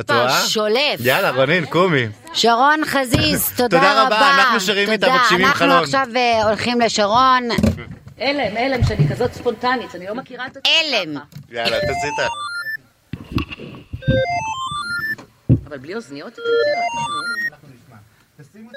[0.00, 0.40] את הופה, רואה?
[0.46, 1.00] שולף.
[1.00, 2.06] יאללה רונין קומי.
[2.32, 4.16] שרון חזיז, תודה תודה רבה.
[4.16, 5.18] רבה, אנחנו שרים איתה, תודה.
[5.20, 5.70] מגשימים חלום.
[5.70, 7.48] אנחנו עכשיו אה, הולכים לשרון.
[8.18, 10.72] הלם, הלם, שאני כזאת ספונטנית, אני לא מכירה את עצמי.
[10.94, 11.16] הלם.
[11.50, 12.26] יאללה תעשי את ה...
[15.68, 17.24] אבל בלי אוזניות אתם תשמעו.
[18.40, 18.68] לפעמים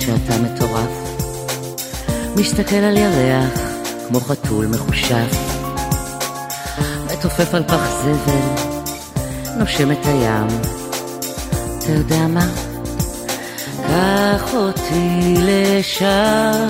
[0.00, 0.90] חושבת שאתה מטורף.
[2.36, 3.60] מסתכל על ירח
[4.08, 5.36] כמו חתול מחושף.
[7.12, 8.64] מתופף על פח זבל,
[9.58, 10.46] נושם את הים.
[11.78, 12.46] אתה יודע מה?
[13.86, 16.68] קח אותי לשם.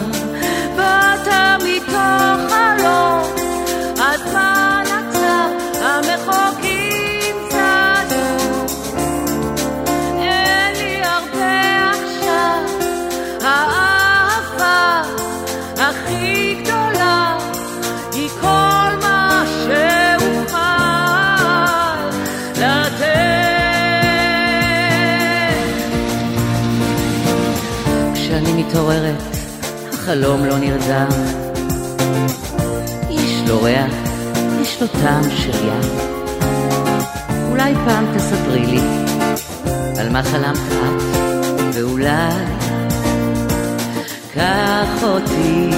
[0.76, 1.28] באת
[1.64, 3.22] מתוך חלום,
[3.96, 5.48] הזמן עצר,
[5.82, 6.69] המחוקים
[30.10, 31.08] החלום לא נרדם.
[33.10, 33.94] יש לו ריח,
[34.60, 35.98] יש לו טעם של ים.
[37.50, 38.80] אולי פעם תספרי לי
[39.98, 41.02] על מה חלמת את,
[41.74, 42.32] ואולי
[44.34, 45.70] קח אותי.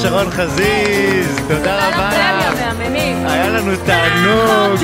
[0.00, 2.08] רבה לשרון חזיז, תודה רבה.
[2.08, 3.26] אתם יא מהממים.
[3.26, 4.80] היה לנו תענוג.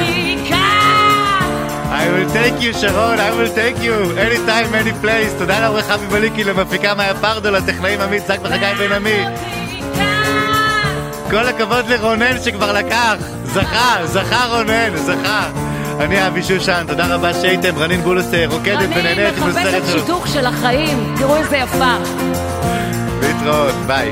[1.91, 5.39] I will take you שרון, I will take you, anytime, any place.
[5.39, 9.25] תודה לעורך אבי בליקי, למפיקה מאיה פרדו, לטכנאים עמית זק וחגי בן עמי.
[11.31, 13.15] כל הכבוד לרונן שכבר לקח,
[13.45, 15.51] זכה, זכה רונן, זכה.
[16.01, 20.01] אני אבי שושן, תודה רבה שהייתם, רנין בולוס אה, רוקדת ונהנית הסרט מחפשת שלו.
[20.01, 21.95] שידוך של החיים, תראו איזה יפה.
[23.21, 24.11] להתראות, ביי.